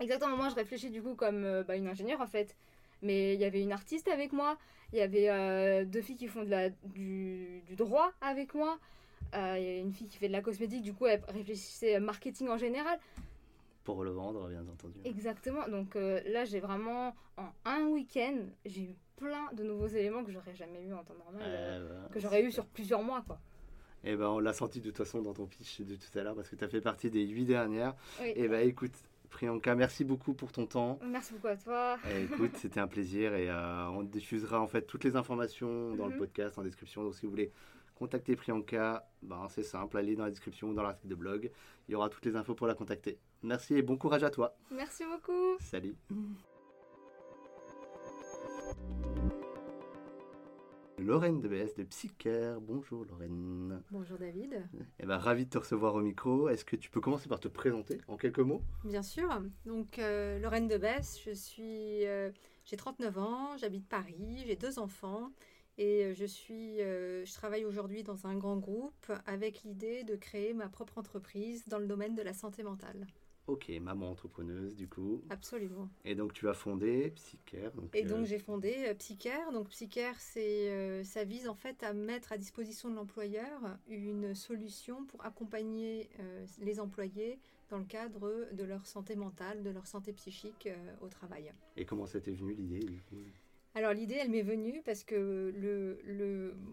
[0.00, 0.36] exactement.
[0.36, 2.56] Moi je réfléchis du coup comme bah, une ingénieure en fait.
[3.02, 4.56] Mais il y avait une artiste avec moi,
[4.92, 8.78] il y avait euh, deux filles qui font de la, du, du droit avec moi,
[9.34, 12.00] euh, il y a une fille qui fait de la cosmétique, du coup elle réfléchissait
[12.00, 12.98] marketing en général.
[13.86, 14.98] Pour le vendre, bien entendu.
[15.04, 15.66] Exactement.
[15.68, 20.54] Donc là, j'ai vraiment, en un week-end, j'ai eu plein de nouveaux éléments que j'aurais
[20.54, 23.38] jamais eu en temps normal, eh ben, que j'aurais eu sur plusieurs mois, quoi.
[24.04, 26.22] Et eh ben, on l'a senti de toute façon dans ton pitch de tout à
[26.22, 27.94] l'heure parce que tu as fait partie des huit dernières.
[28.22, 28.92] Et eh ben, écoute,
[29.30, 30.98] Priyanka, merci beaucoup pour ton temps.
[31.04, 31.98] Merci beaucoup à toi.
[32.22, 36.12] écoute, c'était un plaisir et euh, on diffusera en fait toutes les informations dans le
[36.12, 36.18] mhm.
[36.18, 37.02] podcast en description.
[37.02, 37.52] Donc si vous voulez
[37.96, 41.50] contacter Priyanka, ben, c'est simple, allez dans la description ou dans l'article de blog.
[41.88, 43.18] Il y aura toutes les infos pour la contacter.
[43.42, 44.56] Merci et bon courage à toi.
[44.70, 45.58] Merci beaucoup.
[45.60, 45.96] Salut.
[50.98, 52.60] Lorraine de BS de Psycare.
[52.60, 53.82] Bonjour Lorraine.
[53.90, 54.62] Bonjour David.
[54.98, 56.48] Eh ben, ravi de te recevoir au micro.
[56.48, 58.62] Est-ce que tu peux commencer par te présenter en quelques mots?
[58.84, 59.28] Bien sûr.
[59.66, 62.30] Donc euh, Lorraine de BS, je suis, euh,
[62.64, 65.30] j'ai 39 ans, j'habite Paris, j'ai deux enfants
[65.78, 70.54] et euh, je suis, je travaille aujourd'hui dans un grand groupe avec l'idée de créer
[70.54, 73.06] ma propre entreprise dans le domaine de la santé mentale.
[73.46, 75.22] Ok, maman entrepreneuse du coup.
[75.30, 75.88] Absolument.
[76.04, 77.72] Et donc tu as fondé Psycare.
[77.94, 79.52] et donc euh, j'ai fondé euh, Psycare.
[79.52, 84.34] Donc Psycare, c'est, euh, ça vise en fait à mettre à disposition de l'employeur une
[84.34, 86.10] solution pour accompagner
[86.60, 90.68] les employés dans le cadre de leur santé mentale, de leur santé psychique
[91.00, 91.52] au travail.
[91.76, 93.16] Et comment c'était venu l'idée du coup?
[93.76, 95.52] Alors l'idée, elle m'est venue parce que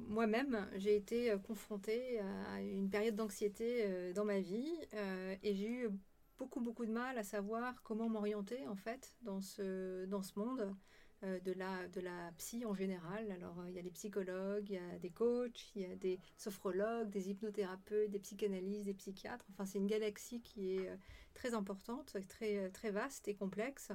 [0.07, 4.71] moi-même, j'ai été confrontée à une période d'anxiété dans ma vie
[5.43, 5.89] et j'ai eu
[6.37, 10.75] beaucoup beaucoup de mal à savoir comment m'orienter en fait dans ce, dans ce monde
[11.23, 13.31] euh, de, la, de la psy en général.
[13.31, 15.95] Alors euh, il y a les psychologues, il y a des coachs, il y a
[15.95, 19.45] des sophrologues, des hypnothérapeutes, des psychanalystes, des psychiatres.
[19.51, 20.97] Enfin c'est une galaxie qui est euh,
[21.33, 23.91] très importante, très, très vaste et complexe.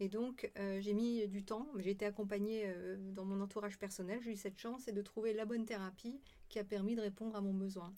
[0.00, 2.66] Et donc, j'ai mis du temps, j'ai été accompagnée
[3.12, 6.58] dans mon entourage personnel, j'ai eu cette chance et de trouver la bonne thérapie qui
[6.58, 7.92] a permis de répondre à mon besoin.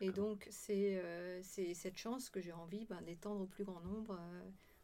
[0.00, 4.18] Et donc, euh, c'est cette chance que j'ai envie ben, d'étendre au plus grand nombre
[4.18, 4.42] euh,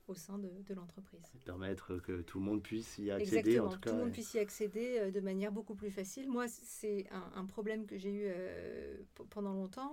[0.09, 1.20] au sein de, de l'entreprise.
[1.45, 3.91] Permettre que tout le monde puisse y accéder, en tout cas.
[3.91, 6.29] tout le monde puisse y accéder euh, de manière beaucoup plus facile.
[6.29, 8.31] Moi, c'est un, problème que j'ai eu
[9.31, 9.93] pendant longtemps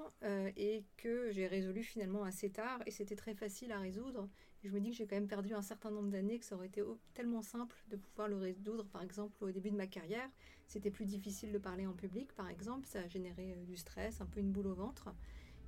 [0.56, 2.80] et que j'ai résolu finalement assez tard.
[2.86, 4.30] Et c'était très facile à résoudre.
[4.64, 6.68] Je me dis que j'ai quand même perdu un certain nombre d'années, que ça aurait
[6.68, 6.84] été
[7.14, 10.30] tellement simple de pouvoir le résoudre, par exemple, au début de ma carrière.
[10.68, 12.86] C'était plus difficile de parler en public, par exemple.
[12.88, 15.10] Ça a généré euh, du stress, un peu une boule au ventre.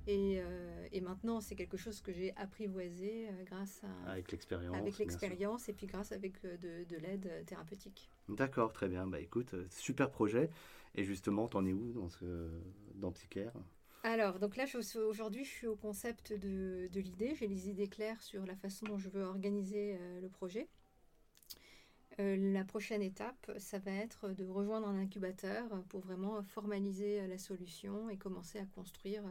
[0.06, 4.76] Et, euh, et maintenant, c'est quelque chose que j'ai apprivoisé euh, grâce à avec l'expérience,
[4.76, 8.10] avec l'expérience et puis grâce avec de, de l'aide thérapeutique.
[8.28, 9.06] D'accord, très bien.
[9.06, 10.50] Bah écoute, super projet.
[10.94, 12.50] Et justement, t'en es où dans ce
[12.96, 13.12] dans
[14.02, 14.64] alors, donc là,
[15.08, 17.34] aujourd'hui, je suis au concept de, l'idée.
[17.34, 20.68] J'ai les idées claires sur la façon dont je veux organiser le projet.
[22.20, 27.38] Euh, la prochaine étape, ça va être de rejoindre un incubateur pour vraiment formaliser la
[27.38, 29.22] solution et commencer à construire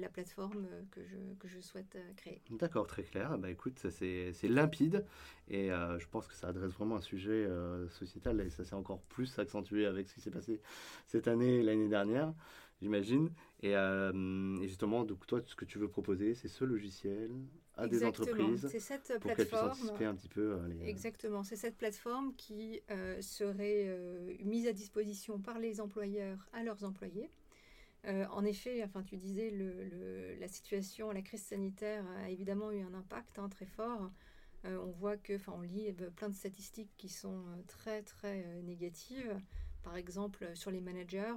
[0.00, 1.00] la, plateforme que
[1.48, 2.40] je, souhaite euh, créer.
[2.50, 3.38] D'accord, très clair.
[3.38, 5.04] Bah, écoute, c'est limpide
[5.48, 7.46] et euh, je pense que ça adresse vraiment un sujet
[7.90, 10.60] sociétal et ça s'est encore plus accentué avec ce qui s'est passé
[11.06, 12.32] cette année et l'année dernière
[12.80, 13.30] j'imagine.
[13.62, 13.74] Et,
[14.62, 17.30] justement, donc toi, ce que tu veux proposer, c'est ce logiciel
[17.78, 18.68] à des entreprises.
[18.70, 19.90] C'est cette plateforme.
[20.00, 20.52] un petit peu.
[20.54, 21.44] Euh, Exactement.
[21.44, 26.84] C'est cette plateforme qui euh, serait euh, mise à disposition par les employeurs à leurs
[26.84, 27.30] employés.
[28.04, 32.94] en effet, enfin, tu disais, le, la situation, la crise sanitaire a évidemment eu un
[32.94, 34.10] impact hein, très fort.
[34.64, 39.36] on voit que, enfin, on lit plein de statistiques qui sont très, très négatives
[39.88, 41.32] par exemple sur les managers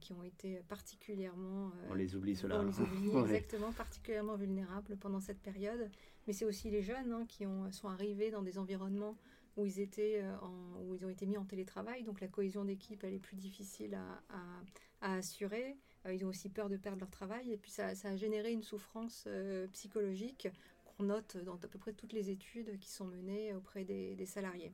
[0.00, 1.70] qui ont été particulièrement...
[1.90, 2.60] on les oublie cela.
[2.60, 5.90] On les oublie exactement, particulièrement vulnérables pendant cette période.
[6.26, 9.18] Mais c'est aussi les jeunes hein, qui ont, sont arrivés dans des environnements
[9.58, 12.04] où ils, étaient en, où ils ont été mis en télétravail.
[12.04, 13.98] Donc la cohésion d'équipe, elle est plus difficile
[14.30, 14.62] à,
[15.02, 15.76] à, assurer.
[16.10, 17.52] ils ont aussi peur de perdre leur travail.
[17.52, 19.28] Et puis ça, ça a généré une souffrance
[19.72, 20.48] psychologique
[20.86, 24.26] qu'on note dans à peu près toutes les études qui sont menées auprès des, des
[24.26, 24.72] salariés.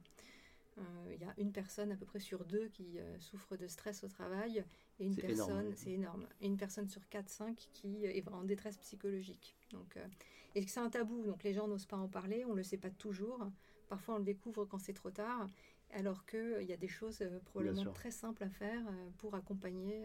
[0.81, 3.67] Euh, il y a une personne à peu près sur deux qui euh, souffre de
[3.67, 4.65] stress au travail
[4.99, 9.57] et une personne, c'est énorme, une personne sur 4-5 qui est en détresse psychologique.
[9.73, 10.07] Donc, euh,
[10.55, 12.79] et c'est un tabou, donc les gens n'osent pas en parler, on ne le sait
[12.79, 13.47] pas toujours.
[13.89, 15.47] Parfois on le découvre quand c'est trop tard,
[15.93, 18.83] alors qu'il y a des choses probablement très simples à faire
[19.19, 20.03] pour accompagner.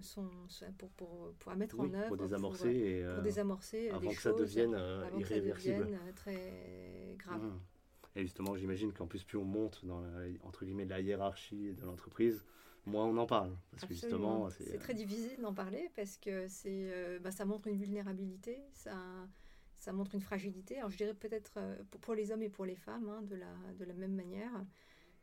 [0.00, 0.28] son,
[0.78, 2.08] pour, pour, pour, mettre en œuvre.
[2.08, 4.76] Pour désamorcer, pour, désamorcer avant que ça devienne
[5.18, 5.98] irréversible.
[6.14, 7.42] très grave.
[7.42, 7.60] Mmh.
[8.16, 10.08] Et justement, j'imagine qu'en plus, plus on monte dans la,
[10.42, 12.44] entre guillemets la hiérarchie de l'entreprise,
[12.86, 13.54] moins on en parle.
[13.70, 17.68] Parce que justement, c'est très difficile d'en parler parce que c'est, euh, bah, ça montre
[17.68, 18.96] une vulnérabilité, ça,
[19.74, 20.78] ça montre une fragilité.
[20.78, 23.52] Alors je dirais peut-être euh, pour, les hommes et pour les femmes hein, de, la,
[23.78, 24.64] de la même manière.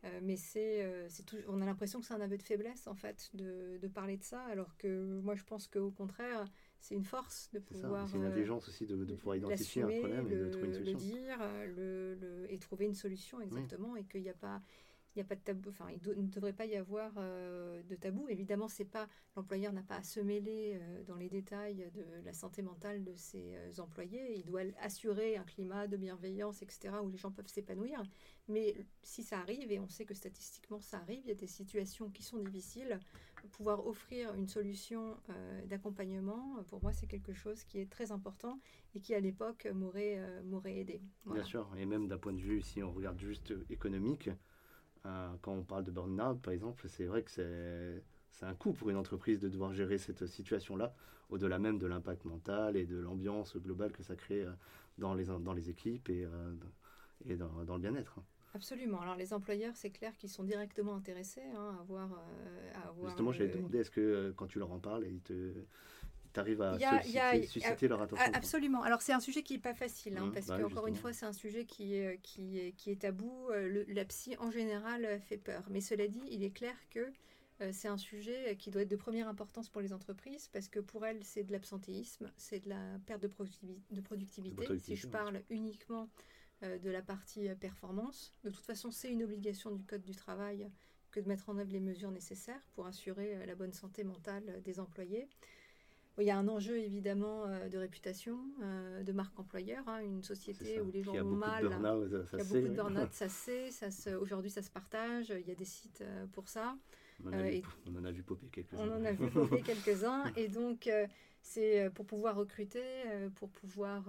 [0.03, 3.29] Euh, mais c'est, c'est on a l'impression que c'est un aveu de faiblesse en fait
[3.33, 6.45] de, de, parler de ça, alors que moi je pense qu'au contraire,
[6.83, 8.09] c'est une force de pouvoir.
[8.09, 10.97] C'est une intelligence aussi de, pouvoir identifier un problème et de trouver une solution.
[10.97, 11.37] Le dire
[11.77, 14.61] le, et trouver une solution exactement et qu'il n'y a pas
[15.15, 17.95] il n'y a pas de tabou, enfin, il ne devrait pas y avoir euh, de
[17.95, 18.27] tabou.
[18.29, 22.33] Évidemment, c'est pas l'employeur n'a pas à se mêler euh, dans les détails de la
[22.33, 24.37] santé mentale de ses euh, employés.
[24.37, 28.01] Il doit assurer un climat de bienveillance, etc., où les gens peuvent s'épanouir.
[28.47, 31.47] Mais si ça arrive, et on sait que statistiquement ça arrive, il y a des
[31.47, 32.99] situations qui sont difficiles.
[33.51, 35.17] Pouvoir offrir une solution
[35.65, 38.57] d'accompagnement, pour moi, c'est quelque chose qui est très important
[38.95, 40.17] et qui, à l'époque, m'aurait
[40.65, 41.01] aidé.
[41.25, 44.29] Bien sûr, et même d'un point de vue, si on regarde juste économique,
[45.41, 48.97] quand on parle de burn-out, par exemple, c'est vrai que c'est un coût pour une
[48.97, 50.93] entreprise de devoir gérer cette situation-là,
[51.29, 54.51] au-delà même de l'impact mental et de l'ambiance globale que ça crée euh,
[54.97, 56.53] dans les, dans les équipes et, euh,
[57.25, 58.19] et dans, dans le bien-être.
[58.55, 59.01] Absolument.
[59.01, 62.09] Alors les employeurs, c'est clair qu'ils sont directement intéressés hein, à, voir,
[63.05, 65.53] Justement, j'allais te demander, est-ce que quand tu leur en parles, ils te,
[66.39, 66.77] arrives à
[67.43, 68.25] susciter, leur attention.
[68.33, 68.81] Absolument.
[68.83, 71.13] Alors c'est un sujet qui n'est pas facile, hein, mmh, parce bah qu'encore une fois,
[71.13, 73.49] c'est un sujet qui est, qui est, qui est tabou.
[73.51, 75.63] Euh, le, la psy, en général, euh, fait peur.
[75.69, 77.11] Mais cela dit, il est clair que
[77.61, 80.79] euh, c'est un sujet qui doit être de première importance pour les entreprises, parce que
[80.79, 83.29] pour elles, c'est de l'absentéisme, c'est de la perte de,
[83.91, 84.79] de productivité.
[84.79, 86.09] Si je parle uniquement
[86.61, 90.69] de la partie performance, de toute façon, c'est une obligation du Code du travail
[91.11, 94.79] que de mettre en œuvre les mesures nécessaires pour assurer la bonne santé mentale des
[94.79, 95.27] employés.
[96.19, 100.21] Il y a un enjeu évidemment euh, de réputation, euh, de marque employeur, hein, une
[100.21, 104.19] société où les gens ont mal, il y a beaucoup de burn-out, ça c'est, ça
[104.19, 106.77] aujourd'hui ça se partage, il y a des sites euh, pour ça.
[107.25, 108.77] On en, a vu, on en a vu popper quelques-uns.
[108.77, 110.89] On en a vu popper quelques-uns, et donc
[111.41, 112.83] c'est pour pouvoir recruter,
[113.35, 114.03] pour pouvoir,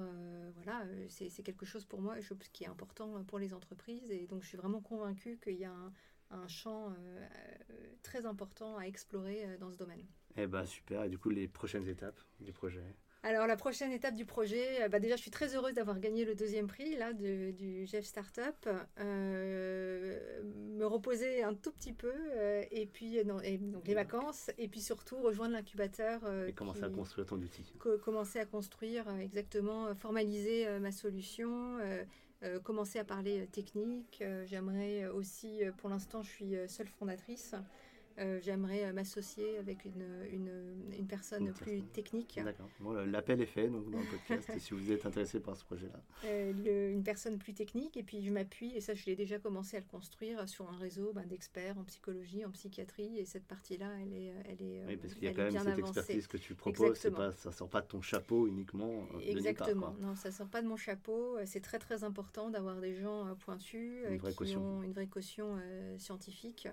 [0.57, 4.43] voilà, c'est quelque chose pour moi je, qui est important pour les entreprises, et donc
[4.43, 5.93] je suis vraiment convaincue qu'il y a un,
[6.31, 6.93] un champ
[8.03, 10.05] très important à explorer dans ce domaine.
[10.37, 12.83] Eh ben super, et du coup les prochaines étapes du projet
[13.25, 16.27] alors la prochaine étape du projet, euh, bah déjà je suis très heureuse d'avoir gagné
[16.27, 18.69] le deuxième prix là du Jeff Startup.
[19.01, 20.43] Euh,
[20.77, 24.69] me reposer un tout petit peu euh, et puis non, et, donc les vacances et
[24.69, 26.21] puis surtout rejoindre l'incubateur.
[26.47, 27.65] et commencer à construire ton outil.
[28.05, 31.79] commencer à construire exactement, formaliser ma solution.
[32.63, 34.23] commencer à parler technique.
[34.45, 37.55] J'aimerais aussi, pour l'instant, je suis seule fondatrice.
[38.19, 42.39] Euh, j'aimerais euh, m'associer avec une, une, une personne plus technique.
[42.45, 42.69] D'accord.
[43.07, 46.01] L'appel est fait donc, dans le podcast si vous êtes intéressé par ce projet-là.
[46.25, 49.77] Euh, une personne plus technique et puis je m'appuie, et ça je l'ai déjà commencé
[49.77, 53.91] à le construire, sur un réseau ben, d'experts en psychologie, en psychiatrie et cette partie-là
[54.01, 56.55] elle est, elle est Oui, parce qu'il y a quand même cette expertise que tu
[56.55, 59.07] proposes, pas, ça ne sort pas de ton chapeau uniquement.
[59.21, 61.37] Exactement, non, ça ne sort pas de mon chapeau.
[61.45, 64.05] C'est très très important d'avoir des gens pointus
[64.45, 65.59] qui ont une vraie caution
[65.99, 66.69] scientifique.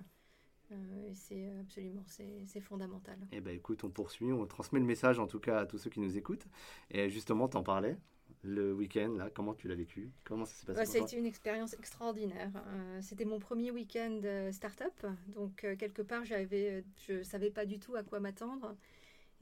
[0.72, 3.18] Euh, c'est absolument, c'est fondamental.
[3.30, 5.90] Eh ben écoute, on poursuit, on transmet le message en tout cas à tous ceux
[5.90, 6.46] qui nous écoutent.
[6.90, 7.96] Et justement, t'en parlais
[8.44, 10.10] le week-end, là, comment tu l'as vécu?
[10.24, 12.50] Comment ça s'est passé C'était une expérience extraordinaire.
[12.66, 17.78] Euh, c'était mon premier week-end euh, start-up, donc quelque part, j'avais, je savais pas du
[17.78, 18.74] tout à quoi m'attendre.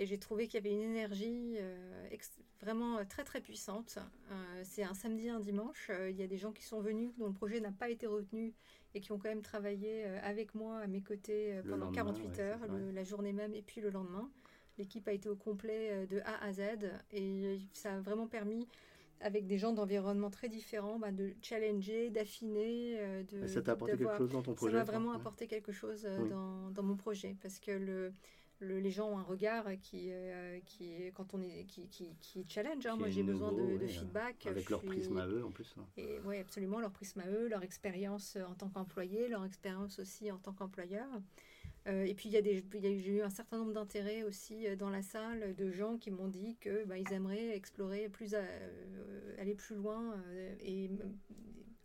[0.00, 1.58] Et j'ai trouvé qu'il y avait une énergie
[2.60, 3.98] vraiment très très puissante.
[4.64, 5.90] c'est un samedi, un dimanche.
[6.08, 8.54] Il y a des gens qui sont venus dont le projet n'a pas été retenu
[8.94, 12.38] et qui ont quand même travaillé euh, avec moi à mes côtés euh, pendant 48
[12.40, 12.58] heures,
[12.92, 14.28] la journée même et puis le lendemain.
[14.78, 16.60] L'équipe a été au complet euh, de A à Z
[17.12, 18.66] et ça a vraiment permis
[19.22, 23.24] avec des gens d'environnements très différents, bah, de challenger, d'affiner.
[23.30, 26.08] de, ça t'a apporté quelque chose dans ton projet Ça m'a vraiment apporté quelque chose
[26.30, 28.14] dans, dans, mon projet parce que le,
[28.60, 32.86] les gens ont un regard qui, euh, qui quand on est, qui, qui, qui challenge.
[32.86, 32.96] Hein.
[32.96, 34.46] Moi, j'ai besoin de, de, feedback.
[34.46, 35.74] Avec leur prisme à eux, en plus.
[35.78, 35.86] Hein.
[35.96, 40.30] Et, oui, absolument, leur prisme à eux, leur expérience en tant qu'employé, leur expérience aussi
[40.30, 41.08] en tant qu'employeur.
[41.86, 44.76] Euh, et puis, il y a des, j'ai eu un certain nombre d'intérêts aussi euh,
[44.76, 48.34] dans la salle de gens qui m'ont dit que bah, ils aimeraient explorer plus,
[49.38, 50.14] aller plus loin
[50.60, 50.90] et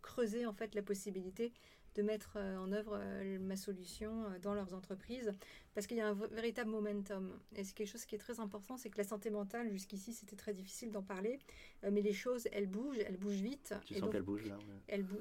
[0.02, 1.52] creuser en fait la possibilité
[1.96, 5.32] de mettre euh, en œuvre euh, ma solution euh, dans leurs entreprises
[5.76, 7.38] parce qu'il y a un véritable momentum.
[7.54, 10.34] Et c'est quelque chose qui est très important, c'est que la santé mentale, jusqu'ici, c'était
[10.34, 11.38] très difficile d'en parler,
[11.82, 13.74] mais les choses, elles bougent, elles bougent vite.
[13.84, 14.56] Tu sens qu'elles bougent là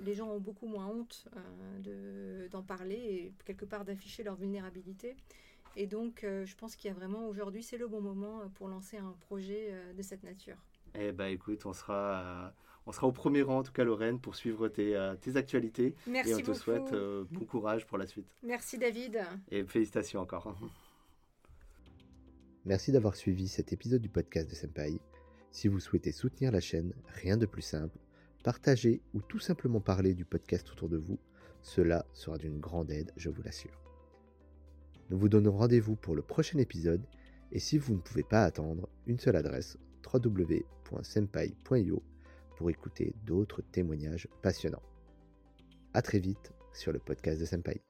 [0.06, 1.28] Les gens ont beaucoup moins honte
[2.52, 5.18] d'en parler et quelque part d'afficher leur vulnérabilité.
[5.76, 8.96] Et donc, je pense qu'il y a vraiment aujourd'hui, c'est le bon moment pour lancer
[8.96, 10.56] un projet de cette nature.
[10.94, 12.54] Eh bien, écoute, on sera
[12.88, 15.96] on sera au premier rang, en tout cas, Lorraine, pour suivre tes, euh, actualités.
[16.08, 18.28] Merci Et on te souhaite euh, bon courage pour la suite.
[18.44, 19.22] Merci, David.
[19.50, 20.56] Et félicitations encore.
[22.66, 25.00] Merci d'avoir suivi cet épisode du podcast de Senpai.
[25.52, 27.98] Si vous souhaitez soutenir la chaîne, rien de plus simple.
[28.44, 31.20] Partager ou tout simplement parler du podcast autour de vous.
[31.62, 33.80] Cela sera d'une grande aide, je vous l'assure.
[35.10, 37.06] Nous vous donnons rendez-vous pour le prochain épisode
[37.52, 39.78] Et si vous ne pouvez pas attendre, une seule adresse
[40.12, 42.04] www.senpai.io
[42.56, 44.84] pour écouter d'autres témoignages passionnants.
[45.94, 47.82] A très vite sur le podcast de Senpai.